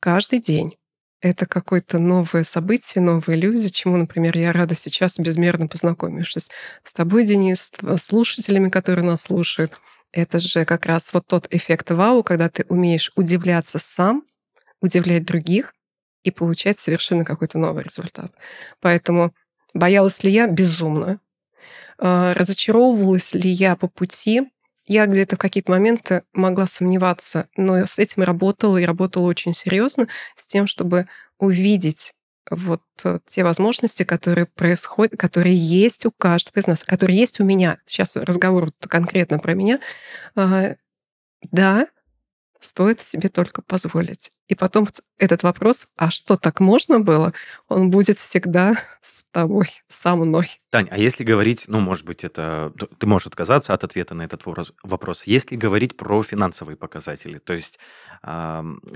каждый 0.00 0.40
день 0.40 0.76
это 1.20 1.46
какое-то 1.46 2.00
новое 2.00 2.42
событие, 2.42 3.00
новые 3.02 3.38
люди, 3.38 3.68
чему, 3.68 3.96
например, 3.96 4.36
я 4.36 4.52
рада 4.52 4.74
сейчас, 4.74 5.18
безмерно 5.20 5.68
познакомившись 5.68 6.50
с 6.82 6.92
тобой, 6.92 7.24
Денис, 7.24 7.72
с 7.80 7.98
слушателями, 8.02 8.70
которые 8.70 9.04
нас 9.06 9.22
слушают. 9.22 9.72
Это 10.10 10.40
же 10.40 10.64
как 10.64 10.84
раз 10.86 11.12
вот 11.14 11.26
тот 11.28 11.46
эффект 11.50 11.92
вау, 11.92 12.24
когда 12.24 12.48
ты 12.48 12.66
умеешь 12.68 13.12
удивляться 13.14 13.78
сам, 13.78 14.24
удивлять 14.80 15.24
других, 15.24 15.74
и 16.22 16.30
получать 16.30 16.78
совершенно 16.78 17.24
какой-то 17.24 17.58
новый 17.58 17.84
результат. 17.84 18.32
Поэтому 18.80 19.34
боялась 19.74 20.22
ли 20.22 20.30
я? 20.30 20.46
Безумно. 20.46 21.20
А, 21.98 22.34
разочаровывалась 22.34 23.34
ли 23.34 23.50
я 23.50 23.76
по 23.76 23.88
пути? 23.88 24.42
Я 24.86 25.06
где-то 25.06 25.36
в 25.36 25.38
какие-то 25.38 25.70
моменты 25.70 26.22
могла 26.32 26.66
сомневаться, 26.66 27.48
но 27.56 27.86
с 27.86 27.98
этим 27.98 28.24
работала 28.24 28.78
и 28.78 28.84
работала 28.84 29.26
очень 29.26 29.54
серьезно, 29.54 30.08
с 30.34 30.46
тем, 30.46 30.66
чтобы 30.66 31.06
увидеть 31.38 32.14
вот 32.50 32.82
э, 33.04 33.20
те 33.26 33.44
возможности, 33.44 34.02
которые 34.02 34.46
происходят, 34.46 35.18
которые 35.18 35.54
есть 35.54 36.04
у 36.06 36.10
каждого 36.10 36.58
из 36.58 36.66
нас, 36.66 36.82
которые 36.82 37.18
есть 37.18 37.40
у 37.40 37.44
меня. 37.44 37.78
Сейчас 37.86 38.16
разговор 38.16 38.72
конкретно 38.88 39.38
про 39.38 39.54
меня. 39.54 39.78
А, 40.34 40.74
да, 41.52 41.86
стоит 42.64 43.00
себе 43.00 43.28
только 43.28 43.62
позволить. 43.62 44.30
И 44.48 44.54
потом 44.54 44.86
этот 45.18 45.42
вопрос, 45.42 45.88
а 45.96 46.10
что 46.10 46.36
так 46.36 46.60
можно 46.60 47.00
было, 47.00 47.32
он 47.68 47.90
будет 47.90 48.18
всегда 48.18 48.74
с 49.02 49.22
тобой, 49.30 49.68
со 49.88 50.14
мной. 50.14 50.46
Тань, 50.70 50.88
а 50.90 50.98
если 50.98 51.24
говорить, 51.24 51.64
ну, 51.68 51.80
может 51.80 52.06
быть, 52.06 52.24
это 52.24 52.72
ты 52.98 53.06
можешь 53.06 53.26
отказаться 53.26 53.74
от 53.74 53.84
ответа 53.84 54.14
на 54.14 54.22
этот 54.22 54.42
вопрос. 54.82 55.24
Если 55.26 55.56
говорить 55.56 55.96
про 55.96 56.22
финансовые 56.22 56.76
показатели, 56.76 57.38
то 57.38 57.54
есть 57.54 57.78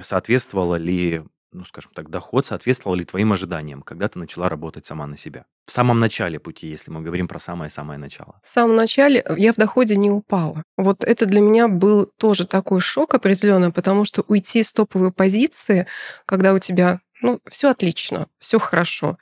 соответствовало 0.00 0.76
ли 0.76 1.24
ну, 1.56 1.64
скажем 1.64 1.90
так, 1.94 2.10
доход 2.10 2.44
соответствовал 2.44 2.96
ли 2.96 3.04
твоим 3.04 3.32
ожиданиям, 3.32 3.82
когда 3.82 4.08
ты 4.08 4.18
начала 4.18 4.48
работать 4.48 4.84
сама 4.84 5.06
на 5.06 5.16
себя? 5.16 5.46
В 5.64 5.72
самом 5.72 5.98
начале 5.98 6.38
пути, 6.38 6.68
если 6.68 6.90
мы 6.90 7.00
говорим 7.00 7.28
про 7.28 7.40
самое-самое 7.40 7.98
начало. 7.98 8.38
В 8.42 8.48
самом 8.48 8.76
начале 8.76 9.22
э, 9.24 9.34
я 9.38 9.52
в 9.52 9.56
доходе 9.56 9.96
не 9.96 10.10
упала. 10.10 10.62
Вот 10.76 11.02
это 11.02 11.24
для 11.26 11.40
меня 11.40 11.68
был 11.68 12.12
тоже 12.18 12.46
такой 12.46 12.80
шок 12.80 13.14
определенный, 13.14 13.72
потому 13.72 14.04
что 14.04 14.22
уйти 14.28 14.62
с 14.62 14.72
топовой 14.72 15.12
позиции, 15.12 15.86
когда 16.26 16.52
у 16.52 16.58
тебя 16.58 17.00
ну, 17.22 17.40
все 17.48 17.70
отлично, 17.70 18.28
все 18.38 18.58
хорошо, 18.58 19.16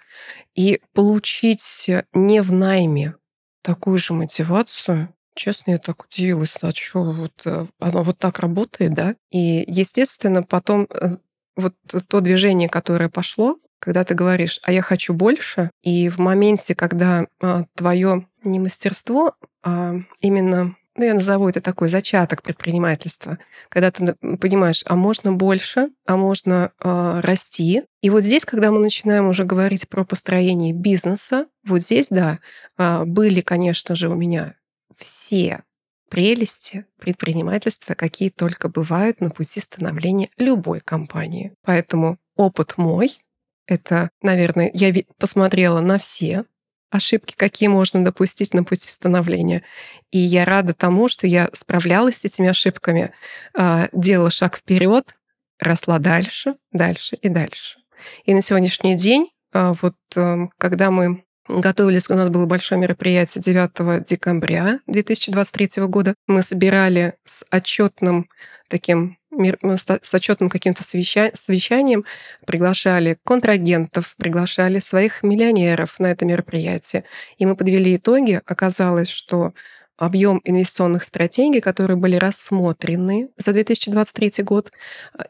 и 0.57 0.81
получить 0.93 1.89
не 2.13 2.43
в 2.43 2.53
найме 2.53 3.15
такую 3.63 3.99
же 3.99 4.13
мотивацию, 4.13 5.15
Честно, 5.37 5.73
я 5.73 5.79
так 5.79 6.05
удивилась, 6.05 6.55
а 6.61 6.73
что 6.73 7.11
вот 7.11 7.33
э, 7.45 7.67
оно 7.81 8.03
вот 8.05 8.19
так 8.19 8.39
работает, 8.39 8.95
да? 8.95 9.17
И, 9.31 9.65
естественно, 9.67 10.45
потом 10.45 10.87
э, 10.89 11.17
вот 11.57 11.75
то 12.09 12.21
движение, 12.21 12.69
которое 12.69 13.09
пошло, 13.09 13.59
когда 13.79 14.05
ты 14.05 14.15
говоришь, 14.15 14.61
а 14.63 14.73
я 14.73 14.83
хочу 14.83 15.13
больше, 15.13 15.71
и 15.83 16.09
в 16.09 16.19
моменте, 16.19 16.75
когда 16.75 17.27
а, 17.41 17.65
твое 17.75 18.27
не 18.43 18.59
мастерство, 18.59 19.35
а 19.63 19.95
именно 20.21 20.75
ну, 20.97 21.05
я 21.05 21.15
назову 21.15 21.49
это 21.49 21.61
такой 21.61 21.89
зачаток 21.89 22.43
предпринимательства, 22.43 23.39
когда 23.69 23.91
ты 23.91 24.15
понимаешь, 24.37 24.85
а 24.87 24.95
можно 24.95 25.33
больше, 25.33 25.89
а 26.07 26.17
можно 26.17 26.71
э, 26.79 27.21
расти. 27.21 27.83
И 28.01 28.11
вот 28.11 28.23
здесь, 28.23 28.45
когда 28.45 28.71
мы 28.71 28.79
начинаем 28.79 29.29
уже 29.29 29.43
говорить 29.45 29.89
про 29.89 30.05
построение 30.05 30.73
бизнеса, 30.73 31.47
вот 31.65 31.81
здесь, 31.81 32.09
да, 32.11 32.39
э, 32.79 33.05
были, 33.07 33.41
конечно 33.41 33.97
же, 33.97 34.09
у 34.09 34.15
меня 34.15 34.55
все 34.97 35.65
прелести 36.09 36.87
предпринимательства, 36.99 37.95
какие 37.95 38.29
только 38.29 38.69
бывают 38.69 39.21
на 39.21 39.31
пути 39.31 39.61
становления 39.61 40.31
любой 40.37 40.81
компании. 40.81 41.55
Поэтому 41.63 42.19
опыт 42.37 42.75
мой, 42.77 43.19
это, 43.67 44.11
наверное, 44.23 44.71
я 44.75 44.93
посмотрела 45.19 45.81
на 45.81 45.99
все 45.99 46.45
ошибки, 46.91 47.35
какие 47.37 47.69
можно 47.69 48.05
допустить 48.05 48.55
на 48.55 48.63
пути 48.63 48.89
становления. 48.89 49.63
И 50.11 50.19
я 50.19 50.45
рада 50.45 50.75
тому, 50.75 51.09
что 51.09 51.27
я 51.27 51.51
справлялась 51.53 52.19
с 52.19 52.25
этими 52.25 52.49
ошибками, 52.49 53.13
а, 53.53 53.89
делала 53.93 54.31
шаг 54.31 54.57
вперед, 54.57 55.17
росла 55.59 55.99
дальше, 55.99 56.55
дальше 56.73 57.17
и 57.17 57.29
дальше. 57.29 57.79
И 58.25 58.35
на 58.35 58.43
сегодняшний 58.43 58.97
день, 58.97 59.31
а, 59.53 59.75
вот 59.81 59.97
эм, 60.15 60.51
когда 60.59 60.91
мы 60.91 61.25
готовились, 61.49 62.09
у 62.11 62.15
нас 62.15 62.29
было 62.29 62.47
большое 62.47 62.81
мероприятие 62.81 63.43
9 63.43 64.07
декабря 64.07 64.81
2023 64.87 65.85
года, 65.87 66.15
мы 66.27 66.43
собирали 66.43 67.15
с 67.25 67.45
отчетным 67.51 68.29
таким 68.69 69.19
с 69.37 70.15
отчетным 70.15 70.49
каким-то 70.49 70.85
совещанием 70.85 72.05
приглашали 72.47 73.19
контрагентов, 73.25 74.15
приглашали 74.17 74.79
своих 74.79 75.25
миллионеров 75.25 75.99
на 75.99 76.13
это 76.13 76.25
мероприятие. 76.25 77.03
И 77.39 77.45
мы 77.45 77.57
подвели 77.57 77.97
итоги. 77.97 78.41
Оказалось, 78.47 79.09
что 79.09 79.53
объем 79.97 80.41
инвестиционных 80.45 81.05
стратегий, 81.05 81.61
которые 81.61 81.97
были 81.97 82.17
рассмотрены 82.17 83.31
за 83.37 83.53
2023 83.53 84.45
год 84.45 84.73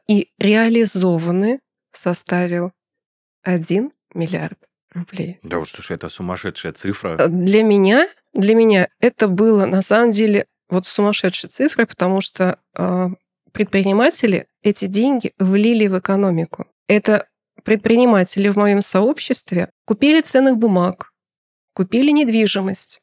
и 0.06 0.28
реализованы, 0.38 1.60
составил 1.92 2.72
1 3.42 3.90
миллиард 4.14 4.58
рублей. 4.94 5.38
Да 5.42 5.58
уж, 5.58 5.70
слушай, 5.70 5.96
это 5.96 6.08
сумасшедшая 6.08 6.72
цифра. 6.72 7.16
Э, 7.18 7.28
для 7.28 7.62
меня, 7.62 8.08
для 8.32 8.54
меня 8.54 8.88
это 9.00 9.28
было 9.28 9.66
на 9.66 9.82
самом 9.82 10.10
деле 10.10 10.46
вот 10.68 10.86
сумасшедшая 10.86 11.50
цифра, 11.50 11.86
потому 11.86 12.20
что 12.20 12.58
э, 12.76 13.08
предприниматели 13.52 14.46
эти 14.62 14.86
деньги 14.86 15.32
влили 15.38 15.86
в 15.86 15.98
экономику. 15.98 16.66
Это 16.88 17.28
предприниматели 17.62 18.48
в 18.48 18.56
моем 18.56 18.80
сообществе 18.80 19.70
купили 19.84 20.20
ценных 20.20 20.56
бумаг, 20.58 21.12
купили 21.74 22.10
недвижимость, 22.10 23.00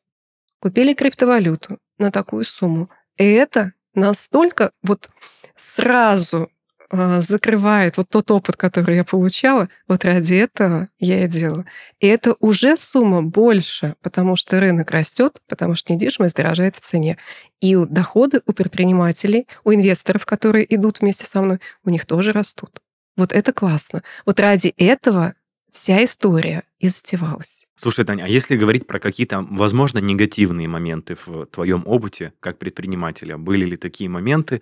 купили 0.60 0.94
криптовалюту 0.94 1.80
на 1.98 2.12
такую 2.12 2.46
сумму. 2.46 2.90
И 3.18 3.24
это 3.24 3.74
настолько 3.94 4.72
вот 4.84 5.10
сразу 5.56 6.50
закрывает 6.92 7.98
вот 7.98 8.10
тот 8.10 8.30
опыт, 8.32 8.58
который 8.58 8.98
я 8.98 9.04
получала, 9.04 9.70
вот 9.88 10.04
ради 10.04 10.36
этого 10.36 10.90
я 11.00 11.24
и 11.24 11.28
делаю. 11.28 11.66
И 12.00 12.08
это 12.08 12.36
уже 12.40 12.76
сумма 12.76 13.24
больше, 13.24 13.96
потому 14.02 14.36
что 14.36 14.60
рынок 14.60 14.92
растет, 14.92 15.42
потому 15.48 15.76
что 15.76 15.94
недвижимость 15.94 16.36
дорожает 16.36 16.76
в 16.76 16.82
цене. 16.82 17.18
И 17.62 17.76
доходы 17.76 18.42
у 18.46 18.54
предпринимателей, 18.54 19.48
у 19.64 19.74
инвесторов, 19.74 20.26
которые 20.26 20.74
идут 20.74 21.00
вместе 21.00 21.26
со 21.26 21.42
мной, 21.42 21.60
у 21.86 21.90
них 21.90 22.06
тоже 22.06 22.34
растут. 22.34 22.82
Вот 23.16 23.32
это 23.32 23.54
классно. 23.54 24.04
Вот 24.26 24.40
ради 24.40 24.74
этого 24.78 25.36
вся 25.72 26.04
история 26.04 26.64
и 26.80 26.88
затевалась. 26.88 27.68
Слушай, 27.76 28.06
Таня, 28.06 28.26
а 28.26 28.28
если 28.28 28.58
говорить 28.58 28.88
про 28.88 29.00
какие-то, 29.00 29.46
возможно, 29.50 30.00
негативные 30.00 30.68
моменты 30.68 31.16
в 31.26 31.46
твоем 31.46 31.84
опыте 31.86 32.34
как 32.40 32.60
предпринимателя, 32.60 33.38
были 33.38 33.66
ли 33.66 33.78
такие 33.78 34.10
моменты, 34.10 34.56
а, 34.56 34.62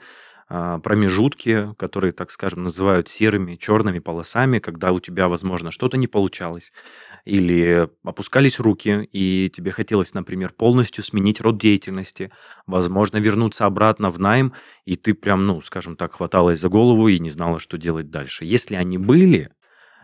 промежутки, 0.49 1.75
которые, 1.77 2.11
так 2.11 2.31
скажем, 2.31 2.63
называют 2.63 3.07
серыми, 3.07 3.55
черными 3.55 3.99
полосами, 3.99 4.57
когда 4.59 4.91
у 4.91 4.99
тебя, 4.99 5.27
возможно, 5.27 5.69
что-то 5.69 5.95
не 5.95 6.07
получалось, 6.07 6.71
или 7.23 7.87
опускались 8.03 8.59
руки, 8.59 9.07
и 9.11 9.51
тебе 9.55 9.71
хотелось, 9.71 10.13
например, 10.15 10.53
полностью 10.53 11.03
сменить 11.03 11.39
род 11.39 11.59
деятельности, 11.59 12.31
возможно, 12.65 13.17
вернуться 13.17 13.65
обратно 13.67 14.09
в 14.09 14.19
найм, 14.19 14.53
и 14.85 14.95
ты 14.95 15.13
прям, 15.13 15.45
ну, 15.45 15.61
скажем 15.61 15.95
так, 15.95 16.15
хваталась 16.15 16.59
за 16.59 16.69
голову 16.69 17.07
и 17.07 17.19
не 17.19 17.29
знала, 17.29 17.59
что 17.59 17.77
делать 17.77 18.09
дальше. 18.09 18.43
Если 18.43 18.73
они 18.73 18.97
были, 18.97 19.51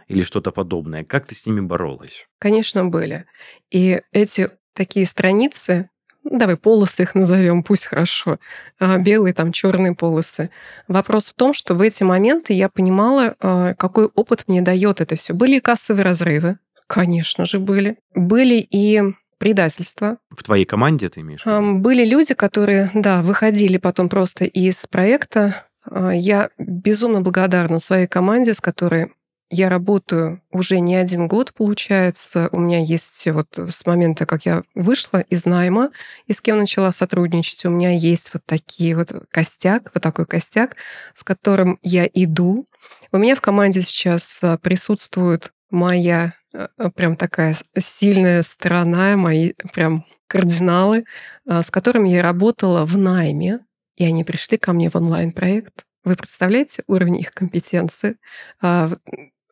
или 0.07 0.21
что-то 0.21 0.51
подобное, 0.51 1.03
как 1.03 1.25
ты 1.25 1.33
с 1.33 1.45
ними 1.47 1.61
боролась? 1.61 2.27
Конечно, 2.39 2.85
были. 2.85 3.25
И 3.71 4.01
эти 4.11 4.51
такие 4.73 5.07
страницы, 5.07 5.89
давай 6.25 6.57
полосы 6.57 7.03
их 7.03 7.15
назовем, 7.15 7.63
пусть 7.63 7.85
хорошо, 7.85 8.39
а, 8.79 8.97
белые 8.97 9.33
там 9.33 9.51
черные 9.51 9.93
полосы. 9.93 10.49
Вопрос 10.87 11.29
в 11.29 11.33
том, 11.33 11.53
что 11.53 11.75
в 11.75 11.81
эти 11.81 12.03
моменты 12.03 12.53
я 12.53 12.67
понимала, 12.69 13.35
а, 13.39 13.73
какой 13.75 14.05
опыт 14.05 14.43
мне 14.47 14.61
дает 14.61 15.01
это 15.01 15.15
все. 15.15 15.33
Были 15.33 15.57
и 15.57 15.61
кассовые 15.61 16.03
разрывы, 16.03 16.57
конечно 16.87 17.45
же, 17.45 17.59
были. 17.59 17.97
Были 18.13 18.55
и 18.55 19.01
предательства. 19.37 20.17
В 20.29 20.43
твоей 20.43 20.65
команде 20.65 21.09
ты 21.09 21.21
имеешь? 21.21 21.43
Были 21.45 22.05
люди, 22.05 22.33
которые, 22.33 22.89
да, 22.93 23.21
выходили 23.21 23.77
потом 23.77 24.09
просто 24.09 24.45
из 24.45 24.85
проекта. 24.87 25.65
А, 25.89 26.11
я 26.11 26.49
безумно 26.57 27.21
благодарна 27.21 27.79
своей 27.79 28.07
команде, 28.07 28.53
с 28.53 28.61
которой 28.61 29.11
я 29.49 29.69
работаю 29.69 30.41
уже 30.51 30.79
не 30.79 30.95
один 30.95 31.27
год, 31.27 31.53
получается. 31.53 32.49
У 32.51 32.59
меня 32.59 32.79
есть 32.79 33.27
вот 33.27 33.57
с 33.57 33.85
момента, 33.85 34.25
как 34.25 34.45
я 34.45 34.63
вышла 34.73 35.19
из 35.19 35.45
найма 35.45 35.91
и 36.25 36.33
с 36.33 36.41
кем 36.41 36.57
начала 36.57 36.91
сотрудничать, 36.91 37.63
у 37.65 37.69
меня 37.69 37.91
есть 37.91 38.33
вот 38.33 38.43
такие 38.45 38.95
вот 38.95 39.11
костяк, 39.29 39.91
вот 39.93 40.01
такой 40.01 40.25
костяк, 40.25 40.75
с 41.13 41.23
которым 41.23 41.77
я 41.83 42.09
иду. 42.11 42.67
У 43.11 43.17
меня 43.17 43.35
в 43.35 43.41
команде 43.41 43.81
сейчас 43.81 44.39
а, 44.41 44.57
присутствует 44.57 45.53
моя 45.69 46.33
а, 46.53 46.69
а, 46.77 46.89
прям 46.89 47.15
такая 47.15 47.55
сильная 47.77 48.41
сторона, 48.41 49.15
мои 49.15 49.53
прям 49.73 50.05
кардиналы, 50.27 51.05
с 51.45 51.69
которыми 51.69 52.09
я 52.09 52.23
работала 52.23 52.83
в 52.85 52.97
найме, 52.97 53.59
и 53.95 54.05
они 54.05 54.23
пришли 54.23 54.57
ко 54.57 54.73
мне 54.73 54.89
в 54.89 54.95
онлайн-проект. 54.95 55.85
Вы 56.03 56.15
представляете 56.15 56.83
уровень 56.87 57.19
их 57.19 57.31
компетенции? 57.31 58.17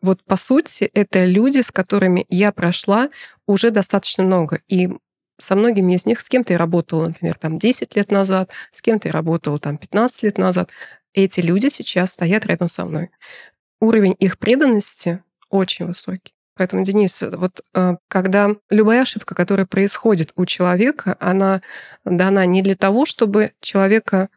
Вот 0.03 0.21
по 0.25 0.35
сути, 0.35 0.83
это 0.93 1.23
люди, 1.23 1.61
с 1.61 1.71
которыми 1.71 2.25
я 2.27 2.51
прошла 2.51 3.09
уже 3.47 3.71
достаточно 3.71 4.21
много. 4.25 4.59
И 4.67 4.89
со 5.39 5.55
многими 5.55 5.93
из 5.93 6.05
них, 6.05 6.19
с 6.19 6.27
кем-то 6.27 6.51
я 6.51 6.59
работала, 6.59 7.07
например, 7.07 7.35
там 7.39 7.57
10 7.57 7.95
лет 7.95 8.11
назад, 8.11 8.51
с 8.73 8.81
кем-то 8.81 9.07
я 9.07 9.13
работала 9.13 9.59
там 9.59 9.77
15 9.77 10.23
лет 10.23 10.37
назад. 10.37 10.69
Эти 11.13 11.39
люди 11.39 11.69
сейчас 11.69 12.11
стоят 12.11 12.45
рядом 12.45 12.67
со 12.67 12.83
мной. 12.83 13.11
Уровень 13.79 14.15
их 14.19 14.37
преданности 14.39 15.23
очень 15.49 15.85
высокий. 15.85 16.33
Поэтому, 16.55 16.83
Денис, 16.83 17.23
вот 17.31 17.61
э, 17.73 17.95
когда 18.09 18.49
любая 18.69 19.03
ошибка, 19.03 19.35
которая 19.35 19.65
происходит 19.65 20.33
у 20.35 20.45
человека, 20.45 21.15
она 21.21 21.61
дана 22.03 22.45
не 22.45 22.61
для 22.61 22.75
того, 22.75 23.05
чтобы 23.05 23.53
человека 23.61 24.27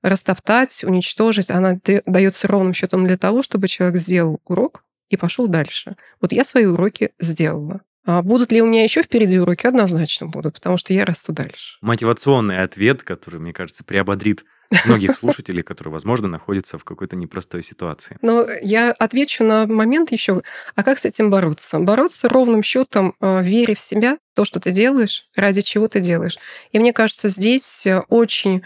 растоптать, 0.00 0.84
уничтожить, 0.84 1.50
она 1.50 1.76
дается 2.06 2.46
ровным 2.46 2.72
счетом 2.72 3.04
для 3.04 3.16
того, 3.16 3.42
чтобы 3.42 3.66
человек 3.66 3.98
сделал 3.98 4.40
урок, 4.44 4.84
и 5.08 5.16
пошел 5.16 5.48
дальше. 5.48 5.96
Вот 6.20 6.32
я 6.32 6.44
свои 6.44 6.66
уроки 6.66 7.10
сделала. 7.18 7.82
А 8.04 8.22
будут 8.22 8.52
ли 8.52 8.62
у 8.62 8.66
меня 8.66 8.84
еще 8.84 9.02
впереди 9.02 9.38
уроки? 9.38 9.66
Однозначно 9.66 10.26
будут, 10.28 10.54
потому 10.54 10.78
что 10.78 10.94
я 10.94 11.04
расту 11.04 11.32
дальше. 11.32 11.76
Мотивационный 11.82 12.62
ответ, 12.62 13.02
который, 13.02 13.38
мне 13.38 13.52
кажется, 13.52 13.84
приободрит 13.84 14.46
многих 14.86 15.14
слушателей, 15.18 15.62
которые, 15.62 15.92
возможно, 15.92 16.26
находятся 16.26 16.78
в 16.78 16.84
какой-то 16.84 17.16
непростой 17.16 17.62
ситуации. 17.62 18.16
Но 18.22 18.46
я 18.62 18.92
отвечу 18.92 19.44
на 19.44 19.66
момент 19.66 20.10
еще, 20.10 20.42
а 20.74 20.82
как 20.82 20.98
с 20.98 21.04
этим 21.04 21.30
бороться? 21.30 21.78
Бороться 21.80 22.30
ровным 22.30 22.62
счетом, 22.62 23.14
э, 23.20 23.42
вере 23.42 23.74
в 23.74 23.80
себя, 23.80 24.16
то, 24.34 24.46
что 24.46 24.58
ты 24.58 24.70
делаешь, 24.70 25.24
ради 25.36 25.60
чего 25.60 25.86
ты 25.88 26.00
делаешь. 26.00 26.38
И 26.72 26.78
мне 26.78 26.94
кажется, 26.94 27.28
здесь 27.28 27.86
э, 27.86 28.00
очень 28.08 28.62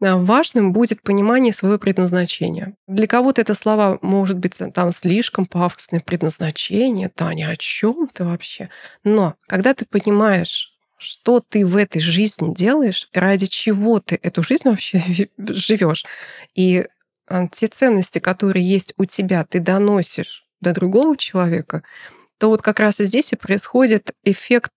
важным 0.00 0.72
будет 0.72 1.02
понимание 1.02 1.52
своего 1.52 1.78
предназначения. 1.78 2.74
Для 2.86 3.06
кого-то 3.06 3.40
это 3.42 3.54
слова 3.54 3.98
может 4.02 4.38
быть 4.38 4.58
там 4.74 4.92
слишком 4.92 5.46
пафосное 5.46 6.00
предназначение, 6.00 7.08
Таня, 7.08 7.50
о 7.50 7.56
чем 7.56 8.08
ты 8.12 8.24
вообще? 8.24 8.70
Но 9.04 9.34
когда 9.46 9.74
ты 9.74 9.84
понимаешь, 9.84 10.74
что 10.96 11.40
ты 11.40 11.66
в 11.66 11.76
этой 11.76 12.00
жизни 12.00 12.54
делаешь, 12.54 13.08
ради 13.12 13.46
чего 13.46 14.00
ты 14.00 14.18
эту 14.22 14.42
жизнь 14.42 14.68
вообще 14.68 15.02
живешь, 15.38 16.04
и 16.54 16.86
э, 17.28 17.48
те 17.52 17.66
ценности, 17.66 18.18
которые 18.18 18.66
есть 18.66 18.94
у 18.96 19.04
тебя, 19.04 19.44
ты 19.44 19.60
доносишь 19.60 20.46
до 20.60 20.72
другого 20.72 21.16
человека, 21.16 21.82
то 22.38 22.48
вот 22.48 22.62
как 22.62 22.80
раз 22.80 23.00
и 23.00 23.04
здесь 23.04 23.32
и 23.32 23.36
происходит 23.36 24.12
эффект, 24.24 24.72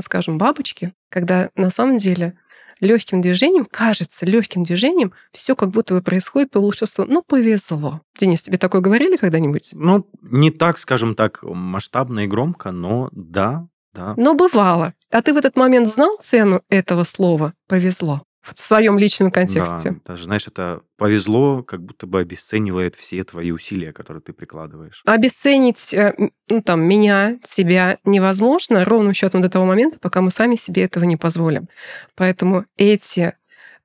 скажем, 0.00 0.38
бабочки, 0.38 0.92
когда 1.08 1.50
на 1.56 1.70
самом 1.70 1.96
деле 1.96 2.38
легким 2.80 3.20
движением, 3.20 3.66
кажется, 3.70 4.26
легким 4.26 4.64
движением, 4.64 5.12
все 5.32 5.54
как 5.54 5.70
будто 5.70 5.94
бы 5.94 6.02
происходит 6.02 6.50
по 6.50 6.60
волшебству. 6.60 7.04
Ну, 7.06 7.22
повезло. 7.22 8.00
Денис, 8.18 8.42
тебе 8.42 8.58
такое 8.58 8.80
говорили 8.80 9.16
когда-нибудь? 9.16 9.70
Ну, 9.72 10.06
не 10.22 10.50
так, 10.50 10.78
скажем 10.78 11.14
так, 11.14 11.42
масштабно 11.42 12.20
и 12.20 12.26
громко, 12.26 12.70
но 12.70 13.08
да, 13.12 13.68
да. 13.94 14.14
Но 14.16 14.34
бывало. 14.34 14.94
А 15.10 15.22
ты 15.22 15.32
в 15.32 15.36
этот 15.36 15.56
момент 15.56 15.88
знал 15.88 16.18
цену 16.20 16.62
этого 16.68 17.04
слова 17.04 17.54
«повезло»? 17.66 18.22
В 18.54 18.58
своем 18.58 18.98
личном 18.98 19.30
контексте. 19.30 19.90
Да, 19.90 20.12
даже, 20.12 20.24
знаешь, 20.24 20.46
это 20.46 20.82
повезло, 20.96 21.62
как 21.62 21.82
будто 21.82 22.06
бы 22.06 22.20
обесценивает 22.20 22.96
все 22.96 23.24
твои 23.24 23.50
усилия, 23.50 23.92
которые 23.92 24.22
ты 24.22 24.32
прикладываешь. 24.32 25.02
Обесценить 25.06 25.94
э, 25.94 26.14
ну, 26.48 26.62
там, 26.62 26.82
меня, 26.82 27.38
тебя 27.44 27.98
невозможно 28.04 28.84
ровным 28.84 29.14
счетом 29.14 29.40
до 29.40 29.48
того 29.48 29.64
момента, 29.64 29.98
пока 29.98 30.20
мы 30.20 30.30
сами 30.30 30.56
себе 30.56 30.84
этого 30.84 31.04
не 31.04 31.16
позволим. 31.16 31.68
Поэтому 32.14 32.64
эти 32.76 33.34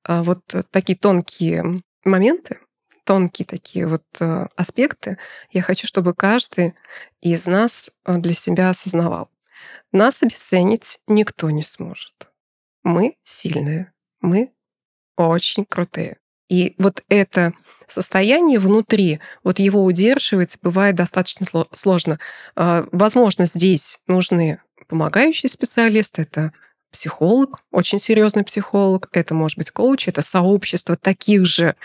а, 0.04 0.24
вот 0.24 0.42
такие 0.72 0.98
тонкие 0.98 1.82
моменты, 2.04 2.60
тонкие 3.06 3.46
такие 3.46 3.88
вот 3.88 4.04
э, 4.20 4.48
аспекты, 4.56 5.18
я 5.52 5.62
хочу, 5.62 5.88
чтобы 5.88 6.14
каждый 6.14 6.74
из 7.22 7.48
нас 7.48 7.92
э, 8.06 8.18
для 8.18 8.34
себя 8.34 8.70
осознавал. 8.70 9.30
Нас 9.92 10.24
обесценить 10.24 11.00
никто 11.08 11.50
не 11.50 11.64
сможет. 11.64 12.14
Мы 12.84 13.16
сильные, 13.24 13.93
мы 14.24 14.52
очень 15.16 15.66
крутые. 15.66 16.18
И 16.50 16.74
вот 16.80 17.04
это 17.10 17.54
состояние 17.88 18.60
внутри, 18.60 19.20
вот 19.44 19.60
его 19.60 19.84
удерживать 19.84 20.58
бывает 20.62 20.96
достаточно 20.96 21.46
сложно. 21.72 22.20
А, 22.56 22.88
возможно, 22.92 23.46
здесь 23.46 24.00
нужны 24.08 24.60
помогающие 24.88 25.50
специалисты, 25.50 26.24
это 26.24 26.52
психолог, 26.92 27.60
очень 27.72 28.00
серьезный 28.00 28.44
психолог, 28.44 29.10
это 29.12 29.34
может 29.34 29.58
быть 29.58 29.72
коуч, 29.72 30.08
это 30.08 30.22
сообщество 30.22 30.96
таких 30.96 31.46
же 31.46 31.76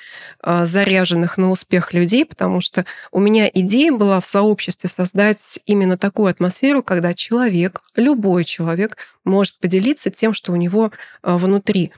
э, 0.43 0.67
заряженных 0.67 1.39
на 1.39 1.51
успех 1.51 1.95
людей, 1.95 2.27
потому 2.27 2.61
что 2.61 2.85
у 3.11 3.19
меня 3.19 3.51
идея 3.53 3.91
была 3.91 4.21
в 4.21 4.27
сообществе 4.27 4.91
создать 4.91 5.59
именно 5.65 5.97
такую 5.97 6.29
атмосферу, 6.29 6.83
когда 6.83 7.15
человек, 7.15 7.81
любой 7.97 8.45
человек, 8.45 8.99
может 9.25 9.59
поделиться 9.59 10.11
тем, 10.11 10.35
что 10.35 10.53
у 10.53 10.57
него 10.57 10.93
э, 11.23 11.37
внутри, 11.37 11.93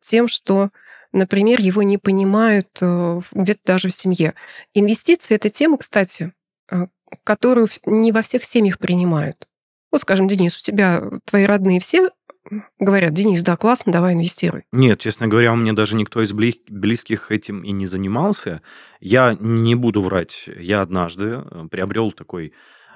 тем, 0.00 0.28
что 0.28 0.70
например, 1.12 1.60
его 1.60 1.82
не 1.82 1.98
понимают 1.98 2.68
где-то 2.76 3.60
даже 3.66 3.88
в 3.88 3.94
семье. 3.94 4.34
Инвестиции— 4.72 5.34
это 5.36 5.50
тема, 5.50 5.76
кстати, 5.76 6.32
которую 7.22 7.68
не 7.84 8.12
во 8.12 8.22
всех 8.22 8.44
семьях 8.44 8.78
принимают. 8.78 9.46
Вот, 9.90 10.00
скажем, 10.00 10.26
Денис, 10.26 10.56
у 10.56 10.62
тебя 10.62 11.02
твои 11.26 11.44
родные 11.44 11.80
все 11.80 12.10
говорят, 12.78 13.12
Денис, 13.12 13.42
да, 13.42 13.56
классно, 13.56 13.92
давай 13.92 14.14
инвестируй. 14.14 14.64
Нет, 14.72 14.98
честно 15.00 15.28
говоря, 15.28 15.52
у 15.52 15.56
меня 15.56 15.74
даже 15.74 15.94
никто 15.96 16.22
из 16.22 16.32
близких 16.32 17.30
этим 17.30 17.62
и 17.62 17.70
не 17.70 17.86
занимался. 17.86 18.62
Я 19.00 19.36
не 19.38 19.74
буду 19.74 20.02
врать, 20.02 20.48
я 20.56 20.80
однажды 20.80 21.42
э, 21.44 21.68
приобрел 21.70 22.10
такой 22.10 22.48
э, 22.48 22.52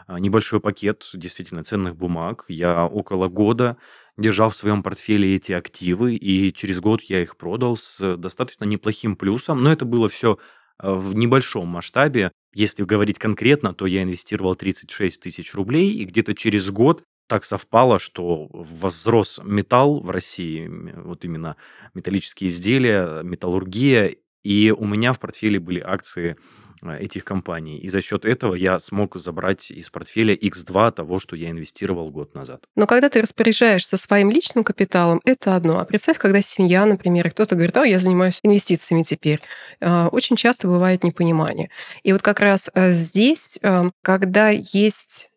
небольшой 0.08 0.60
пакет 0.60 1.08
действительно 1.14 1.64
ценных 1.64 1.96
бумаг. 1.96 2.44
Я 2.48 2.86
около 2.86 3.28
года 3.28 3.76
держал 4.16 4.50
в 4.50 4.56
своем 4.56 4.82
портфеле 4.82 5.36
эти 5.36 5.52
активы, 5.52 6.14
и 6.14 6.52
через 6.52 6.80
год 6.80 7.02
я 7.02 7.22
их 7.22 7.36
продал 7.36 7.76
с 7.76 8.16
достаточно 8.16 8.64
неплохим 8.64 9.16
плюсом. 9.16 9.62
Но 9.62 9.72
это 9.72 9.84
было 9.84 10.08
все 10.08 10.38
э, 10.82 10.92
в 10.92 11.14
небольшом 11.14 11.68
масштабе. 11.68 12.32
Если 12.54 12.84
говорить 12.84 13.18
конкретно, 13.18 13.74
то 13.74 13.86
я 13.86 14.02
инвестировал 14.02 14.54
36 14.54 15.20
тысяч 15.20 15.54
рублей, 15.54 15.92
и 15.92 16.04
где-то 16.04 16.34
через 16.34 16.70
год 16.70 17.02
так 17.28 17.44
совпало, 17.44 17.98
что 17.98 18.48
возрос 18.52 19.40
металл 19.44 20.00
в 20.00 20.10
России, 20.10 20.70
вот 20.96 21.24
именно 21.24 21.56
металлические 21.92 22.48
изделия, 22.48 23.22
металлургия, 23.22 24.14
и 24.44 24.70
у 24.70 24.84
меня 24.86 25.12
в 25.12 25.18
портфеле 25.18 25.58
были 25.58 25.80
акции 25.80 26.36
а, 26.36 26.65
этих 26.82 27.24
компаний. 27.24 27.78
И 27.78 27.88
за 27.88 28.00
счет 28.00 28.24
этого 28.24 28.54
я 28.54 28.78
смог 28.78 29.16
забрать 29.16 29.70
из 29.70 29.90
портфеля 29.90 30.34
X2 30.34 30.92
того, 30.92 31.18
что 31.18 31.36
я 31.36 31.50
инвестировал 31.50 32.10
год 32.10 32.34
назад. 32.34 32.64
Но 32.74 32.86
когда 32.86 33.08
ты 33.08 33.20
распоряжаешься 33.20 33.96
своим 33.96 34.30
личным 34.30 34.64
капиталом, 34.64 35.20
это 35.24 35.56
одно. 35.56 35.78
А 35.78 35.84
представь, 35.84 36.18
когда 36.18 36.40
семья, 36.40 36.84
например, 36.86 37.30
кто-то 37.30 37.54
говорит, 37.54 37.76
а 37.76 37.86
я 37.86 37.98
занимаюсь 37.98 38.40
инвестициями 38.42 39.02
теперь. 39.02 39.40
А, 39.80 40.08
очень 40.08 40.36
часто 40.36 40.68
бывает 40.68 41.04
непонимание. 41.04 41.70
И 42.02 42.12
вот 42.12 42.22
как 42.22 42.40
раз 42.40 42.70
э, 42.74 42.92
здесь, 42.92 43.58
э, 43.62 43.90
когда 44.02 44.50
есть 44.50 45.30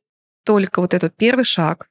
только 0.44 0.82
вот 0.82 0.94
этот 0.94 1.16
первый 1.16 1.44
шаг, 1.44 1.90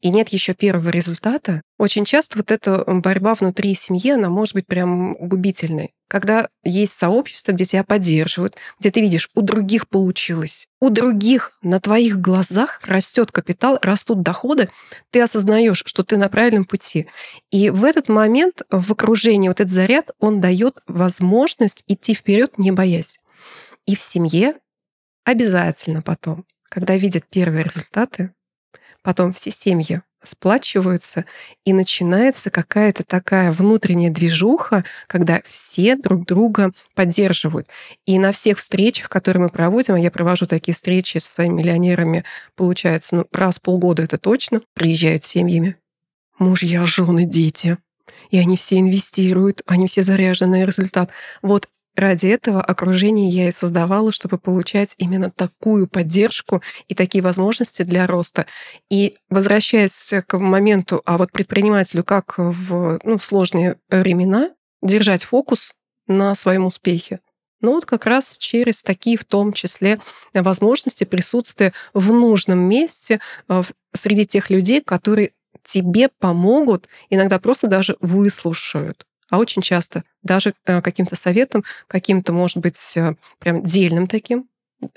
и 0.00 0.10
нет 0.10 0.28
еще 0.30 0.54
первого 0.54 0.90
результата, 0.90 1.62
очень 1.78 2.04
часто 2.04 2.38
вот 2.38 2.50
эта 2.50 2.84
борьба 2.86 3.34
внутри 3.34 3.74
семьи, 3.74 4.10
она 4.10 4.28
может 4.28 4.54
быть 4.54 4.66
прям 4.66 5.14
губительной. 5.14 5.92
Когда 6.08 6.48
есть 6.62 6.92
сообщество, 6.92 7.52
где 7.52 7.64
тебя 7.64 7.82
поддерживают, 7.82 8.56
где 8.78 8.90
ты 8.90 9.00
видишь, 9.00 9.30
у 9.34 9.42
других 9.42 9.88
получилось, 9.88 10.68
у 10.80 10.90
других 10.90 11.58
на 11.62 11.80
твоих 11.80 12.20
глазах 12.20 12.80
растет 12.84 13.32
капитал, 13.32 13.78
растут 13.82 14.22
доходы, 14.22 14.68
ты 15.10 15.20
осознаешь, 15.20 15.82
что 15.84 16.04
ты 16.04 16.16
на 16.16 16.28
правильном 16.28 16.64
пути. 16.64 17.08
И 17.50 17.70
в 17.70 17.84
этот 17.84 18.08
момент 18.08 18.62
в 18.70 18.92
окружении 18.92 19.48
вот 19.48 19.60
этот 19.60 19.72
заряд, 19.72 20.12
он 20.20 20.40
дает 20.40 20.78
возможность 20.86 21.82
идти 21.88 22.14
вперед, 22.14 22.58
не 22.58 22.70
боясь. 22.70 23.18
И 23.86 23.96
в 23.96 24.00
семье 24.00 24.54
обязательно 25.24 26.02
потом, 26.02 26.44
когда 26.68 26.96
видят 26.96 27.24
первые 27.28 27.64
результаты, 27.64 28.32
потом 29.04 29.32
все 29.32 29.52
семьи 29.52 30.02
сплачиваются, 30.26 31.26
и 31.64 31.72
начинается 31.72 32.50
какая-то 32.50 33.04
такая 33.04 33.52
внутренняя 33.52 34.10
движуха, 34.10 34.84
когда 35.06 35.42
все 35.44 35.96
друг 35.96 36.26
друга 36.26 36.72
поддерживают. 36.94 37.68
И 38.06 38.18
на 38.18 38.32
всех 38.32 38.58
встречах, 38.58 39.08
которые 39.08 39.42
мы 39.42 39.48
проводим, 39.50 39.94
а 39.94 40.00
я 40.00 40.10
провожу 40.10 40.46
такие 40.46 40.74
встречи 40.74 41.18
со 41.18 41.30
своими 41.30 41.54
миллионерами, 41.54 42.24
получается, 42.56 43.16
ну, 43.16 43.26
раз 43.32 43.58
в 43.58 43.62
полгода 43.62 44.02
это 44.02 44.18
точно, 44.18 44.62
приезжают 44.72 45.24
семьями. 45.24 45.76
Мужья, 46.38 46.84
жены, 46.84 47.26
дети. 47.26 47.78
И 48.30 48.38
они 48.38 48.56
все 48.56 48.78
инвестируют, 48.78 49.62
они 49.66 49.86
все 49.86 50.02
заряжены 50.02 50.60
на 50.60 50.64
результат. 50.64 51.10
Вот 51.42 51.68
Ради 51.96 52.26
этого 52.26 52.60
окружение 52.60 53.28
я 53.28 53.48
и 53.48 53.52
создавала, 53.52 54.10
чтобы 54.10 54.36
получать 54.36 54.96
именно 54.98 55.30
такую 55.30 55.86
поддержку 55.86 56.60
и 56.88 56.94
такие 56.94 57.22
возможности 57.22 57.82
для 57.82 58.06
роста. 58.08 58.46
И 58.90 59.16
возвращаясь 59.30 60.12
к 60.26 60.38
моменту, 60.38 61.02
а 61.04 61.18
вот 61.18 61.30
предпринимателю 61.30 62.02
как 62.02 62.34
в, 62.36 62.98
ну, 63.04 63.16
в 63.16 63.24
сложные 63.24 63.76
времена 63.88 64.50
держать 64.82 65.22
фокус 65.22 65.72
на 66.08 66.34
своем 66.34 66.64
успехе. 66.64 67.20
Ну 67.60 67.72
вот 67.72 67.86
как 67.86 68.06
раз 68.06 68.36
через 68.38 68.82
такие 68.82 69.16
в 69.16 69.24
том 69.24 69.52
числе 69.52 69.98
возможности 70.34 71.04
присутствия 71.04 71.72
в 71.94 72.12
нужном 72.12 72.58
месте 72.58 73.20
э, 73.48 73.62
среди 73.94 74.26
тех 74.26 74.50
людей, 74.50 74.82
которые 74.82 75.32
тебе 75.62 76.10
помогут, 76.18 76.88
иногда 77.08 77.38
просто 77.38 77.68
даже 77.68 77.96
выслушают 78.00 79.06
а 79.34 79.38
очень 79.38 79.62
часто 79.62 80.04
даже 80.22 80.54
э, 80.64 80.80
каким-то 80.80 81.16
советом, 81.16 81.64
каким-то, 81.88 82.32
может 82.32 82.58
быть, 82.58 82.96
э, 82.96 83.16
прям 83.40 83.64
дельным 83.64 84.06
таким, 84.06 84.48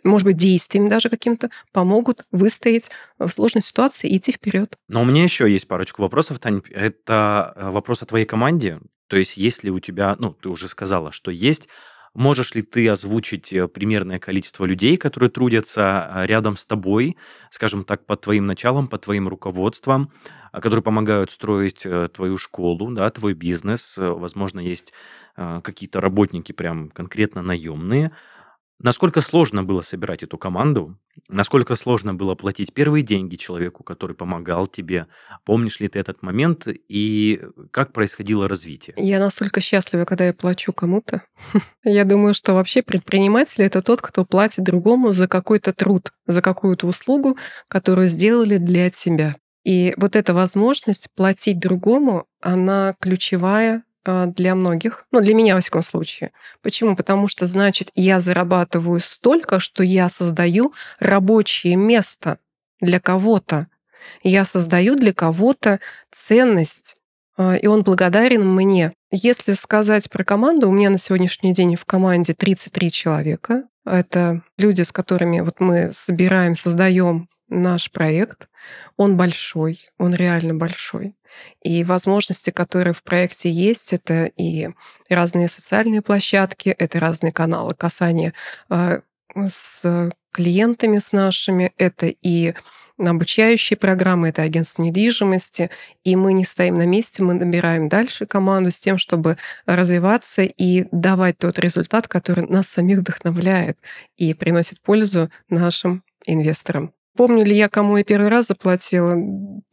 может 0.04 0.26
быть, 0.26 0.38
действиями 0.38 0.90
даже 0.90 1.10
каким-то 1.10 1.50
помогут 1.72 2.26
выстоять 2.32 2.92
в 3.18 3.30
сложной 3.30 3.64
ситуации 3.64 4.08
и 4.08 4.18
идти 4.18 4.32
вперед. 4.32 4.78
Но 4.88 5.02
у 5.02 5.06
меня 5.06 5.24
еще 5.24 5.52
есть 5.52 5.68
парочку 5.68 6.04
вопросов, 6.04 6.38
Тань. 6.38 6.62
Это 6.70 7.54
э, 7.56 7.70
вопрос 7.72 8.04
о 8.04 8.06
твоей 8.06 8.26
команде. 8.26 8.80
То 9.08 9.18
есть, 9.18 9.38
если 9.38 9.72
у 9.72 9.80
тебя, 9.80 10.16
ну, 10.20 10.34
ты 10.34 10.50
уже 10.50 10.68
сказала, 10.68 11.12
что 11.12 11.32
есть 11.32 11.68
Можешь 12.14 12.56
ли 12.56 12.62
ты 12.62 12.88
озвучить 12.90 13.54
примерное 13.74 14.20
количество 14.20 14.66
людей, 14.66 14.98
которые 14.98 15.30
трудятся 15.30 16.24
рядом 16.26 16.58
с 16.58 16.66
тобой, 16.66 17.18
скажем 17.52 17.84
так, 17.84 18.06
под 18.06 18.22
твоим 18.22 18.46
началом, 18.46 18.88
под 18.88 19.02
твоим 19.02 19.28
руководством? 19.28 20.12
А, 20.52 20.62
которые 20.62 20.84
помогают 20.84 21.32
строить 21.32 21.86
э, 21.86 22.10
твою 22.14 22.38
школу, 22.38 22.92
да, 22.92 23.10
твой 23.10 23.34
бизнес. 23.34 23.98
Э, 23.98 24.10
возможно, 24.10 24.60
есть 24.60 24.94
а, 25.36 25.62
какие-то 25.62 26.02
работники 26.02 26.52
прям 26.52 26.90
конкретно 26.90 27.42
наемные. 27.42 28.12
Насколько 28.80 29.22
сложно 29.22 29.64
было 29.64 29.82
собирать 29.82 30.22
эту 30.22 30.38
команду? 30.38 31.00
Насколько 31.30 31.76
сложно 31.76 32.14
было 32.14 32.36
платить 32.36 32.74
первые 32.74 33.02
деньги 33.02 33.36
человеку, 33.36 33.84
который 33.84 34.16
помогал 34.16 34.68
тебе? 34.68 35.08
Помнишь 35.46 35.80
ли 35.80 35.88
ты 35.88 35.98
этот 35.98 36.22
момент 36.22 36.68
и 36.68 37.42
как 37.72 37.92
происходило 37.92 38.48
развитие? 38.48 38.94
Я 38.98 39.20
настолько 39.20 39.62
счастлива, 39.62 40.06
когда 40.06 40.26
я 40.28 40.34
плачу 40.34 40.74
кому-то. 40.74 41.24
Я 41.84 42.06
думаю, 42.06 42.34
что 42.34 42.54
вообще 42.54 42.84
предприниматель 42.84 43.64
это 43.64 43.82
тот, 43.82 44.02
кто 44.02 44.26
платит 44.26 44.64
другому 44.64 45.12
за 45.12 45.28
какой-то 45.28 45.74
труд, 45.74 46.12
за 46.28 46.42
какую-то 46.42 46.88
услугу, 46.88 47.38
которую 47.68 48.06
сделали 48.06 48.58
для 48.58 48.90
тебя. 48.90 49.36
И 49.64 49.94
вот 49.98 50.16
эта 50.16 50.34
возможность 50.34 51.10
платить 51.16 51.60
другому, 51.60 52.26
она 52.42 52.94
ключевая 53.02 53.84
для 54.28 54.56
многих, 54.56 55.06
ну, 55.12 55.22
для 55.22 55.34
меня, 55.34 55.56
во 55.56 55.62
всяком 55.62 55.84
случае. 55.84 56.32
Почему? 56.62 56.96
Потому 56.96 57.28
что, 57.28 57.46
значит, 57.46 57.90
я 57.96 58.20
зарабатываю 58.20 59.00
столько, 59.00 59.60
что 59.60 59.84
я 59.84 60.10
создаю 60.10 60.74
рабочее 61.00 61.76
место 61.76 62.40
для 62.80 63.00
кого-то. 63.00 63.68
Я 64.24 64.44
создаю 64.44 64.96
для 64.96 65.14
кого-то 65.14 65.80
ценность, 66.12 66.96
а, 67.38 67.56
и 67.56 67.68
он 67.68 67.84
благодарен 67.84 68.48
мне. 68.48 68.94
Если 69.12 69.54
сказать 69.54 70.10
про 70.10 70.24
команду, 70.24 70.70
у 70.70 70.72
меня 70.72 70.90
на 70.90 70.98
сегодняшний 70.98 71.54
день 71.54 71.76
в 71.76 71.86
команде 71.86 72.34
33 72.34 72.92
человека. 72.92 73.64
Это 73.86 74.44
люди, 74.58 74.82
с 74.82 74.92
которыми 74.92 75.40
вот 75.42 75.60
мы 75.60 75.92
собираем, 75.94 76.56
создаем 76.56 77.30
наш 77.50 77.92
проект. 77.92 78.50
Он 78.98 79.18
большой, 79.18 79.90
он 79.98 80.14
реально 80.14 80.54
большой. 80.54 81.16
И 81.62 81.84
возможности, 81.84 82.50
которые 82.50 82.94
в 82.94 83.04
проекте 83.04 83.50
есть, 83.50 83.94
это 83.94 84.26
и 84.26 84.70
разные 85.10 85.48
социальные 85.48 86.02
площадки, 86.02 86.70
это 86.70 87.00
разные 87.00 87.32
каналы 87.32 87.74
касания 87.76 88.34
э, 88.70 89.02
с 89.46 90.12
клиентами 90.32 91.00
с 91.00 91.12
нашими, 91.12 91.74
это 91.78 92.08
и 92.08 92.54
обучающие 92.98 93.78
программы, 93.78 94.30
это 94.30 94.42
агентство 94.42 94.82
недвижимости, 94.82 95.70
и 96.04 96.16
мы 96.16 96.34
не 96.34 96.44
стоим 96.44 96.78
на 96.78 96.86
месте, 96.86 97.22
мы 97.22 97.34
набираем 97.34 97.90
дальше 97.90 98.26
команду 98.26 98.72
с 98.72 98.80
тем, 98.80 98.98
чтобы 98.98 99.38
развиваться 99.66 100.42
и 100.44 100.88
давать 100.92 101.38
тот 101.38 101.60
результат, 101.60 102.08
который 102.08 102.48
нас 102.48 102.68
самих 102.68 103.00
вдохновляет 103.00 103.78
и 104.16 104.34
приносит 104.34 104.82
пользу 104.82 105.30
нашим 105.50 106.04
инвесторам. 106.26 106.94
Помню 107.18 107.44
ли 107.44 107.56
я, 107.56 107.68
кому 107.68 107.98
я 107.98 108.04
первый 108.04 108.30
раз 108.30 108.48
заплатила? 108.48 109.16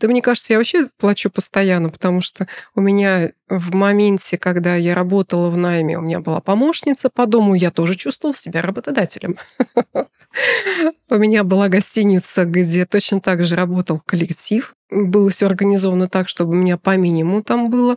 Да 0.01 0.09
мне 0.09 0.23
кажется, 0.23 0.55
я 0.55 0.59
вообще 0.59 0.89
плачу 0.99 1.31
постоянно, 1.31 1.91
потому 1.91 2.23
что 2.23 2.49
у 2.75 2.81
меня 2.81 3.33
в 3.49 3.75
моменте, 3.75 4.39
когда 4.39 4.77
я 4.77 4.95
работала 4.95 5.51
в 5.51 5.57
найме, 5.57 5.99
у 5.99 6.01
меня 6.01 6.21
была 6.21 6.41
помощница 6.41 7.11
по 7.11 7.27
дому, 7.27 7.55
я 7.55 7.71
тоже 7.71 7.95
чувствовала 7.97 8.35
себя 8.35 8.63
работодателем. 8.63 9.37
У 11.11 11.15
меня 11.15 11.45
была 11.45 11.69
гостиница, 11.69 12.45
где 12.45 12.87
точно 12.87 13.21
так 13.21 13.45
же 13.45 13.55
работал 13.55 14.01
коллектив. 14.05 14.75
Было 14.91 15.31
все 15.31 15.47
организовано 15.47 16.09
так, 16.09 16.29
чтобы 16.29 16.53
у 16.53 16.57
меня 16.57 16.77
по 16.77 16.97
минимуму 16.97 17.45
там 17.45 17.71
было. 17.71 17.97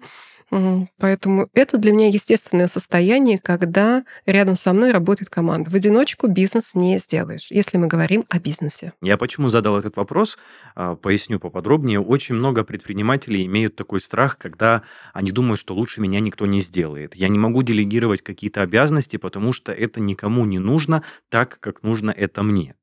Поэтому 0.98 1.50
это 1.54 1.78
для 1.78 1.92
меня 1.92 2.08
естественное 2.08 2.68
состояние, 2.68 3.38
когда 3.38 4.04
рядом 4.26 4.56
со 4.56 4.74
мной 4.74 4.92
работает 4.92 5.30
команда. 5.30 5.70
В 5.70 5.76
одиночку 5.76 6.28
бизнес 6.28 6.74
не 6.74 6.98
сделаешь, 7.00 7.48
если 7.50 7.78
мы 7.78 7.88
говорим 7.88 8.24
о 8.30 8.40
бизнесе. 8.40 8.94
Я 9.02 9.18
почему 9.18 9.50
задал 9.50 9.78
этот 9.78 9.98
вопрос, 9.98 10.38
а, 10.76 10.96
поясню 10.96 11.40
поподробнее. 11.40 12.00
Очень 12.00 12.36
много 12.36 12.64
предпринимателей 12.64 13.46
имеют 13.46 13.76
такой 13.76 14.00
страх, 14.00 14.38
когда 14.38 14.84
они 15.14 15.32
думают, 15.32 15.60
что 15.60 15.76
лучше 15.76 16.02
меня 16.02 16.20
никто 16.20 16.46
не 16.46 16.62
сделает. 16.62 17.16
Я 17.16 17.28
не 17.28 17.40
могу 17.40 17.62
делегировать 17.64 18.22
какие-то 18.22 18.62
обязанности, 18.62 19.18
потому 19.18 19.54
что 19.54 19.72
это 19.72 20.00
никому 20.00 20.46
не 20.46 20.60
нужно 20.60 21.04
так, 21.30 21.60
как 21.60 21.84
нужно 21.84 22.12
это 22.12 22.44
мне. 22.44 22.76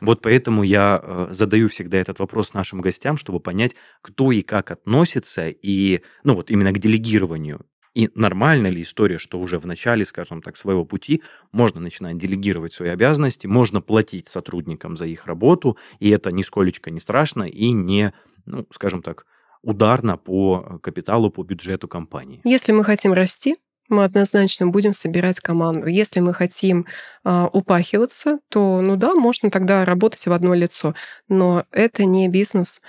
Вот 0.00 0.22
поэтому 0.22 0.62
я 0.62 1.00
э, 1.02 1.28
задаю 1.30 1.68
всегда 1.68 1.98
этот 1.98 2.18
вопрос 2.18 2.54
нашим 2.54 2.80
гостям, 2.80 3.16
чтобы 3.16 3.40
понять, 3.40 3.74
кто 4.02 4.32
и 4.32 4.42
как 4.42 4.70
относится, 4.70 5.48
и, 5.48 6.00
ну 6.24 6.34
вот 6.34 6.50
именно 6.50 6.72
к 6.72 6.78
делегированию. 6.78 7.64
И 7.94 8.10
нормальна 8.14 8.68
ли 8.68 8.82
история, 8.82 9.18
что 9.18 9.40
уже 9.40 9.58
в 9.58 9.66
начале, 9.66 10.04
скажем 10.04 10.40
так, 10.40 10.56
своего 10.56 10.84
пути 10.84 11.22
можно 11.52 11.80
начинать 11.80 12.16
делегировать 12.18 12.72
свои 12.72 12.90
обязанности, 12.90 13.46
можно 13.46 13.80
платить 13.80 14.28
сотрудникам 14.28 14.96
за 14.96 15.06
их 15.06 15.26
работу, 15.26 15.76
и 15.98 16.10
это 16.10 16.30
нисколечко 16.30 16.90
не 16.90 17.00
страшно 17.00 17.42
и 17.42 17.72
не, 17.72 18.12
ну, 18.46 18.66
скажем 18.72 19.02
так, 19.02 19.26
ударно 19.62 20.16
по 20.16 20.78
капиталу, 20.82 21.30
по 21.30 21.42
бюджету 21.42 21.88
компании. 21.88 22.40
Если 22.44 22.72
мы 22.72 22.84
хотим 22.84 23.12
расти, 23.12 23.56
мы 23.88 24.04
однозначно 24.04 24.66
будем 24.66 24.92
собирать 24.92 25.40
команду. 25.40 25.86
Если 25.86 26.20
мы 26.20 26.34
хотим 26.34 26.86
а, 27.24 27.48
упахиваться, 27.52 28.38
то, 28.48 28.80
ну 28.80 28.96
да, 28.96 29.14
можно 29.14 29.50
тогда 29.50 29.84
работать 29.84 30.26
в 30.26 30.32
одно 30.32 30.54
лицо. 30.54 30.94
Но 31.28 31.64
это 31.72 32.04
не 32.04 32.28
бизнес. 32.28 32.80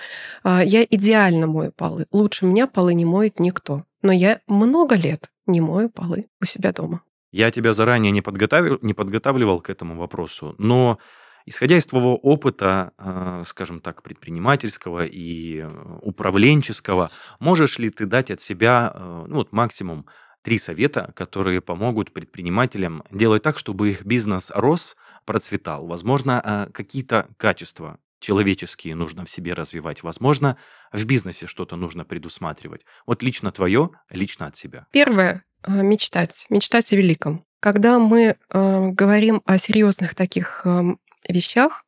А, 0.42 0.64
я 0.64 0.84
идеально 0.84 1.46
мою 1.46 1.72
полы. 1.72 2.06
Лучше 2.12 2.46
меня 2.46 2.66
полы 2.66 2.94
не 2.94 3.04
моет 3.04 3.40
никто. 3.40 3.84
Но 4.02 4.12
я 4.12 4.40
много 4.46 4.94
лет 4.94 5.30
не 5.46 5.60
мою 5.60 5.90
полы 5.90 6.26
у 6.40 6.44
себя 6.44 6.72
дома. 6.72 7.02
Я 7.32 7.50
тебя 7.50 7.72
заранее 7.72 8.10
не, 8.10 8.22
подготавливал, 8.22 8.78
не 8.82 8.94
подготавливал 8.94 9.60
к 9.60 9.70
этому 9.70 9.96
вопросу, 9.96 10.54
но 10.58 10.98
исходя 11.46 11.76
из 11.76 11.86
твоего 11.86 12.16
опыта, 12.16 12.92
а, 12.98 13.42
скажем 13.46 13.80
так, 13.80 14.02
предпринимательского 14.02 15.04
и 15.04 15.58
э, 15.58 15.98
управленческого, 16.02 17.10
можешь 17.38 17.78
ли 17.78 17.90
ты 17.90 18.06
дать 18.06 18.30
от 18.30 18.40
себя 18.40 18.92
э, 18.94 19.24
ну, 19.28 19.36
вот 19.36 19.52
максимум 19.52 20.06
три 20.42 20.58
совета, 20.58 21.12
которые 21.14 21.60
помогут 21.60 22.12
предпринимателям 22.12 23.04
делать 23.10 23.42
так, 23.42 23.58
чтобы 23.58 23.90
их 23.90 24.04
бизнес 24.04 24.50
рос, 24.54 24.96
процветал. 25.24 25.86
Возможно, 25.86 26.40
а, 26.42 26.66
какие-то 26.70 27.28
качества 27.36 27.98
человеческие 28.20 28.94
нужно 28.94 29.24
в 29.24 29.30
себе 29.30 29.54
развивать. 29.54 30.02
Возможно, 30.02 30.56
в 30.92 31.04
бизнесе 31.06 31.46
что-то 31.46 31.76
нужно 31.76 32.04
предусматривать. 32.04 32.82
Вот 33.06 33.22
лично 33.22 33.50
твое, 33.50 33.90
лично 34.10 34.46
от 34.46 34.56
себя. 34.56 34.86
Первое 34.92 35.44
а,— 35.62 35.82
мечтать. 35.82 36.46
Мечтать 36.50 36.92
о 36.92 36.96
великом. 36.96 37.44
Когда 37.60 37.98
мы 37.98 38.22
э, 38.22 38.88
говорим 38.88 39.42
о 39.44 39.58
серьезных 39.58 40.14
таких 40.14 40.62
э, 40.64 40.94
вещах, 41.28 41.84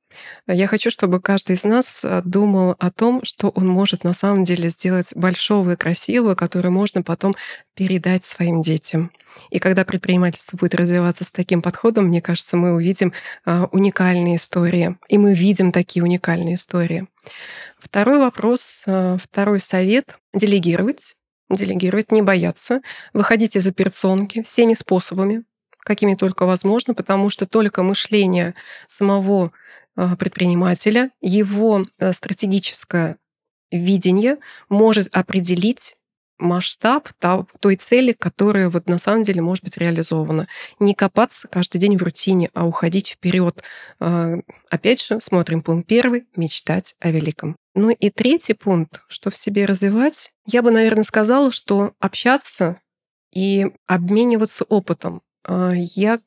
я 0.46 0.66
хочу, 0.66 0.90
чтобы 0.90 1.20
каждый 1.20 1.56
из 1.56 1.64
нас 1.64 2.04
э, 2.04 2.22
думал 2.24 2.76
о 2.78 2.90
том, 2.90 3.24
что 3.24 3.48
он 3.48 3.68
может 3.68 4.04
на 4.04 4.14
самом 4.14 4.44
деле 4.44 4.68
сделать 4.68 5.14
большого 5.14 5.72
и 5.72 5.76
красивого, 5.76 6.34
которое 6.34 6.70
можно 6.70 7.02
потом 7.02 7.36
передать 7.74 8.24
своим 8.24 8.62
детям. 8.62 9.10
И 9.50 9.58
когда 9.58 9.84
предпринимательство 9.84 10.56
будет 10.56 10.74
развиваться 10.74 11.24
с 11.24 11.30
таким 11.30 11.62
подходом, 11.62 12.06
мне 12.06 12.20
кажется, 12.20 12.56
мы 12.56 12.74
увидим 12.74 13.12
а, 13.44 13.68
уникальные 13.72 14.36
истории. 14.36 14.96
И 15.08 15.18
мы 15.18 15.34
видим 15.34 15.72
такие 15.72 16.02
уникальные 16.02 16.54
истории. 16.54 17.06
Второй 17.78 18.18
вопрос, 18.18 18.84
э, 18.86 19.16
второй 19.22 19.60
совет— 19.60 20.18
делегировать. 20.34 21.14
Делегировать, 21.50 22.12
не 22.12 22.22
бояться. 22.22 22.80
Выходить 23.12 23.56
из 23.56 23.66
операционки 23.66 24.42
всеми 24.42 24.74
способами, 24.74 25.44
какими 25.78 26.14
только 26.14 26.46
возможно, 26.46 26.94
потому 26.94 27.28
что 27.28 27.46
только 27.46 27.82
мышление 27.82 28.54
самого 28.86 29.52
предпринимателя, 29.94 31.10
его 31.20 31.84
э, 31.98 32.12
стратегическое 32.12 33.18
видение 33.70 34.38
может 34.68 35.14
определить 35.14 35.96
масштаб 36.42 37.08
той 37.60 37.76
цели, 37.76 38.12
которая 38.12 38.68
вот 38.68 38.88
на 38.88 38.98
самом 38.98 39.22
деле 39.22 39.40
может 39.40 39.64
быть 39.64 39.78
реализована. 39.78 40.48
Не 40.80 40.94
копаться 40.94 41.48
каждый 41.48 41.78
день 41.78 41.96
в 41.96 42.02
рутине, 42.02 42.50
а 42.52 42.66
уходить 42.66 43.10
вперед. 43.10 43.62
А, 44.00 44.34
опять 44.68 45.02
же, 45.02 45.20
смотрим 45.20 45.62
пункт 45.62 45.86
первый— 45.86 46.26
мечтать 46.36 46.96
о 47.00 47.10
великом. 47.10 47.56
Ну 47.74 47.90
и 47.90 48.10
третий 48.10 48.54
пункт, 48.54 49.02
что 49.08 49.30
в 49.30 49.36
себе 49.36 49.64
развивать, 49.64 50.32
я 50.46 50.62
бы, 50.62 50.70
наверное, 50.70 51.04
сказала, 51.04 51.50
что 51.52 51.92
общаться 52.00 52.80
и 53.32 53.68
обмениваться 53.86 54.64
опытом. 54.64 55.22
А, 55.44 55.72
я 55.74 56.20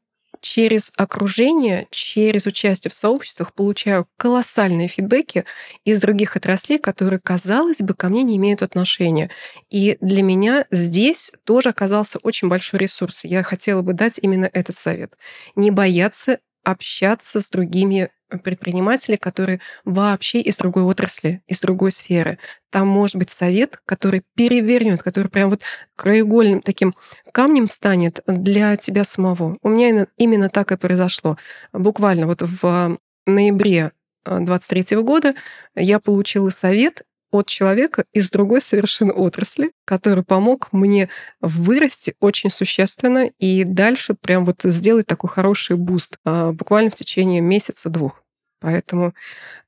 через 0.45 0.91
окружение, 0.95 1.87
через 1.89 2.45
участие 2.45 2.91
в 2.91 2.93
сообществах 2.93 3.51
получаю 3.51 4.07
колоссальные 4.17 4.87
фидбэки 4.87 5.43
из 5.85 5.99
других 5.99 6.35
отраслей, 6.35 6.77
которые, 6.77 7.19
казалось 7.19 7.81
бы, 7.81 7.95
ко 7.95 8.09
мне 8.09 8.21
не 8.21 8.37
имеют 8.37 8.61
отношения. 8.61 9.31
И 9.71 9.97
для 10.01 10.21
меня 10.21 10.65
здесь 10.69 11.31
тоже 11.45 11.69
оказался 11.69 12.19
очень 12.19 12.47
большой 12.47 12.79
ресурс. 12.79 13.25
Я 13.25 13.41
хотела 13.41 13.81
бы 13.81 13.93
дать 13.93 14.19
именно 14.21 14.47
этот 14.53 14.77
совет. 14.77 15.13
Не 15.55 15.71
бояться 15.71 16.37
общаться 16.65 17.39
с 17.39 17.49
другими 17.49 18.09
предпринимателей, 18.43 19.17
которые 19.17 19.61
вообще 19.85 20.41
из 20.41 20.57
другой 20.57 20.83
отрасли, 20.83 21.41
из 21.47 21.61
другой 21.61 21.91
сферы. 21.91 22.39
Там 22.71 22.87
может 22.87 23.15
быть 23.15 23.29
совет, 23.29 23.79
который 23.85 24.23
перевернет, 24.35 25.03
который 25.03 25.29
прям 25.29 25.51
вот 25.51 25.61
краеугольным 25.95 26.61
таким 26.61 26.95
камнем 27.31 27.67
станет 27.67 28.21
для 28.25 28.75
тебя 28.77 29.03
самого. 29.03 29.57
У 29.61 29.69
меня 29.69 30.07
именно 30.17 30.49
так 30.49 30.71
и 30.71 30.77
произошло. 30.77 31.37
Буквально 31.71 32.25
вот 32.25 32.41
в 32.41 32.97
ноябре 33.25 33.91
23 34.25 34.97
года 34.97 35.35
я 35.75 35.99
получила 35.99 36.49
совет 36.49 37.03
от 37.35 37.47
человека 37.47 38.05
из 38.13 38.29
другой 38.29 38.61
совершенно 38.61 39.13
отрасли, 39.13 39.71
который 39.85 40.23
помог 40.23 40.69
мне 40.71 41.09
вырасти 41.41 42.15
очень 42.19 42.51
существенно 42.51 43.29
и 43.39 43.63
дальше 43.63 44.13
прям 44.13 44.45
вот 44.45 44.61
сделать 44.63 45.07
такой 45.07 45.29
хороший 45.29 45.75
буст 45.75 46.17
а, 46.25 46.51
буквально 46.51 46.89
в 46.89 46.95
течение 46.95 47.41
месяца-двух. 47.41 48.25
Поэтому 48.65 49.13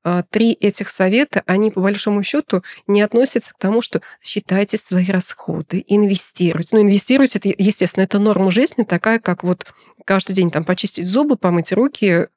э, 0.06 0.24
три 0.32 0.54
этих 0.54 0.90
совета, 0.90 1.44
они 1.46 1.70
по 1.70 1.82
большому 1.82 2.24
счету 2.24 2.64
не 2.88 3.02
относятся 3.02 3.54
к 3.54 3.60
тому, 3.60 3.82
что 3.82 4.02
считайте 4.24 4.78
свои 4.78 5.06
расходы, 5.06 5.84
инвестируйте. 5.88 6.70
Ну, 6.72 6.82
инвестировать, 6.82 7.36
это, 7.36 7.54
естественно, 7.56 8.06
это 8.06 8.18
норма 8.18 8.50
жизни 8.50 8.84
такая, 8.84 9.20
как 9.20 9.44
вот 9.44 9.68
каждый 10.08 10.34
день 10.34 10.50
там 10.50 10.64
почистить 10.64 11.06
зубы, 11.06 11.36
помыть 11.36 11.74
руки, 11.74 12.30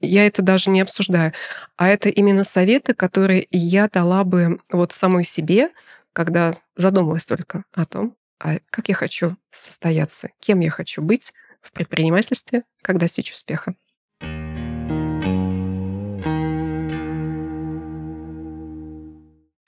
я 0.00 0.26
это 0.26 0.40
даже 0.40 0.70
не 0.70 0.80
обсуждаю. 0.80 1.34
А 1.76 1.86
это 1.88 2.08
именно 2.08 2.42
советы, 2.42 2.94
которые 2.94 3.46
я 3.50 3.86
дала 3.88 4.24
бы 4.24 4.60
вот 4.72 4.92
самой 4.92 5.24
себе, 5.24 5.70
когда 6.14 6.54
задумалась 6.74 7.26
только 7.26 7.64
о 7.72 7.84
том, 7.84 8.16
а 8.40 8.56
как 8.70 8.88
я 8.88 8.94
хочу 8.94 9.36
состояться, 9.52 10.30
кем 10.40 10.60
я 10.60 10.70
хочу 10.70 11.02
быть 11.02 11.34
в 11.60 11.72
предпринимательстве, 11.72 12.62
как 12.80 12.98
достичь 12.98 13.30
успеха. 13.30 13.74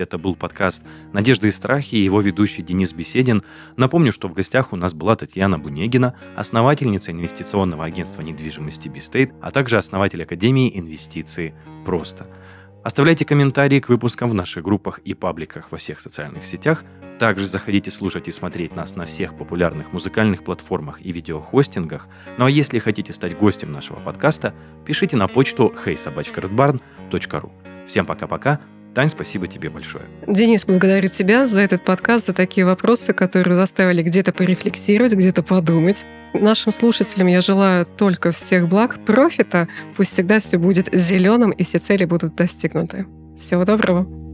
Это 0.00 0.16
был 0.16 0.34
подкаст 0.34 0.82
«Надежды 1.12 1.48
и 1.48 1.50
страхи» 1.50 1.96
и 1.96 2.02
его 2.02 2.22
ведущий 2.22 2.62
Денис 2.62 2.94
Беседин. 2.94 3.42
Напомню, 3.76 4.12
что 4.12 4.28
в 4.28 4.32
гостях 4.32 4.72
у 4.72 4.76
нас 4.76 4.94
была 4.94 5.14
Татьяна 5.14 5.58
Бунегина, 5.58 6.14
основательница 6.36 7.12
инвестиционного 7.12 7.84
агентства 7.84 8.22
недвижимости 8.22 8.88
Бистейт, 8.88 9.32
а 9.42 9.50
также 9.50 9.76
основатель 9.76 10.22
Академии 10.22 10.72
инвестиций 10.74 11.52
«Просто». 11.84 12.26
Оставляйте 12.82 13.26
комментарии 13.26 13.78
к 13.78 13.90
выпускам 13.90 14.30
в 14.30 14.34
наших 14.34 14.64
группах 14.64 15.00
и 15.00 15.12
пабликах 15.12 15.70
во 15.70 15.76
всех 15.76 16.00
социальных 16.00 16.46
сетях. 16.46 16.82
Также 17.18 17.46
заходите 17.46 17.90
слушать 17.90 18.26
и 18.26 18.32
смотреть 18.32 18.74
нас 18.74 18.96
на 18.96 19.04
всех 19.04 19.36
популярных 19.36 19.92
музыкальных 19.92 20.44
платформах 20.44 21.02
и 21.02 21.12
видеохостингах. 21.12 22.08
Ну 22.38 22.46
а 22.46 22.50
если 22.50 22.78
хотите 22.78 23.12
стать 23.12 23.36
гостем 23.36 23.70
нашего 23.70 24.00
подкаста, 24.00 24.54
пишите 24.86 25.18
на 25.18 25.28
почту 25.28 25.74
heysobachkaredbarn.ru. 25.84 27.50
Всем 27.84 28.06
пока-пока. 28.06 28.60
Тань, 28.94 29.08
спасибо 29.08 29.46
тебе 29.46 29.70
большое. 29.70 30.04
Денис, 30.26 30.66
благодарю 30.66 31.08
тебя 31.08 31.46
за 31.46 31.60
этот 31.60 31.84
подкаст, 31.84 32.26
за 32.26 32.32
такие 32.32 32.66
вопросы, 32.66 33.12
которые 33.12 33.54
заставили 33.54 34.02
где-то 34.02 34.32
порефлексировать, 34.32 35.14
где-то 35.14 35.42
подумать. 35.42 36.04
Нашим 36.34 36.72
слушателям 36.72 37.28
я 37.28 37.40
желаю 37.40 37.86
только 37.86 38.32
всех 38.32 38.68
благ, 38.68 39.04
профита. 39.04 39.68
Пусть 39.96 40.12
всегда 40.12 40.38
все 40.40 40.58
будет 40.58 40.88
зеленым 40.92 41.50
и 41.50 41.62
все 41.62 41.78
цели 41.78 42.04
будут 42.04 42.34
достигнуты. 42.34 43.06
Всего 43.38 43.64
доброго. 43.64 44.29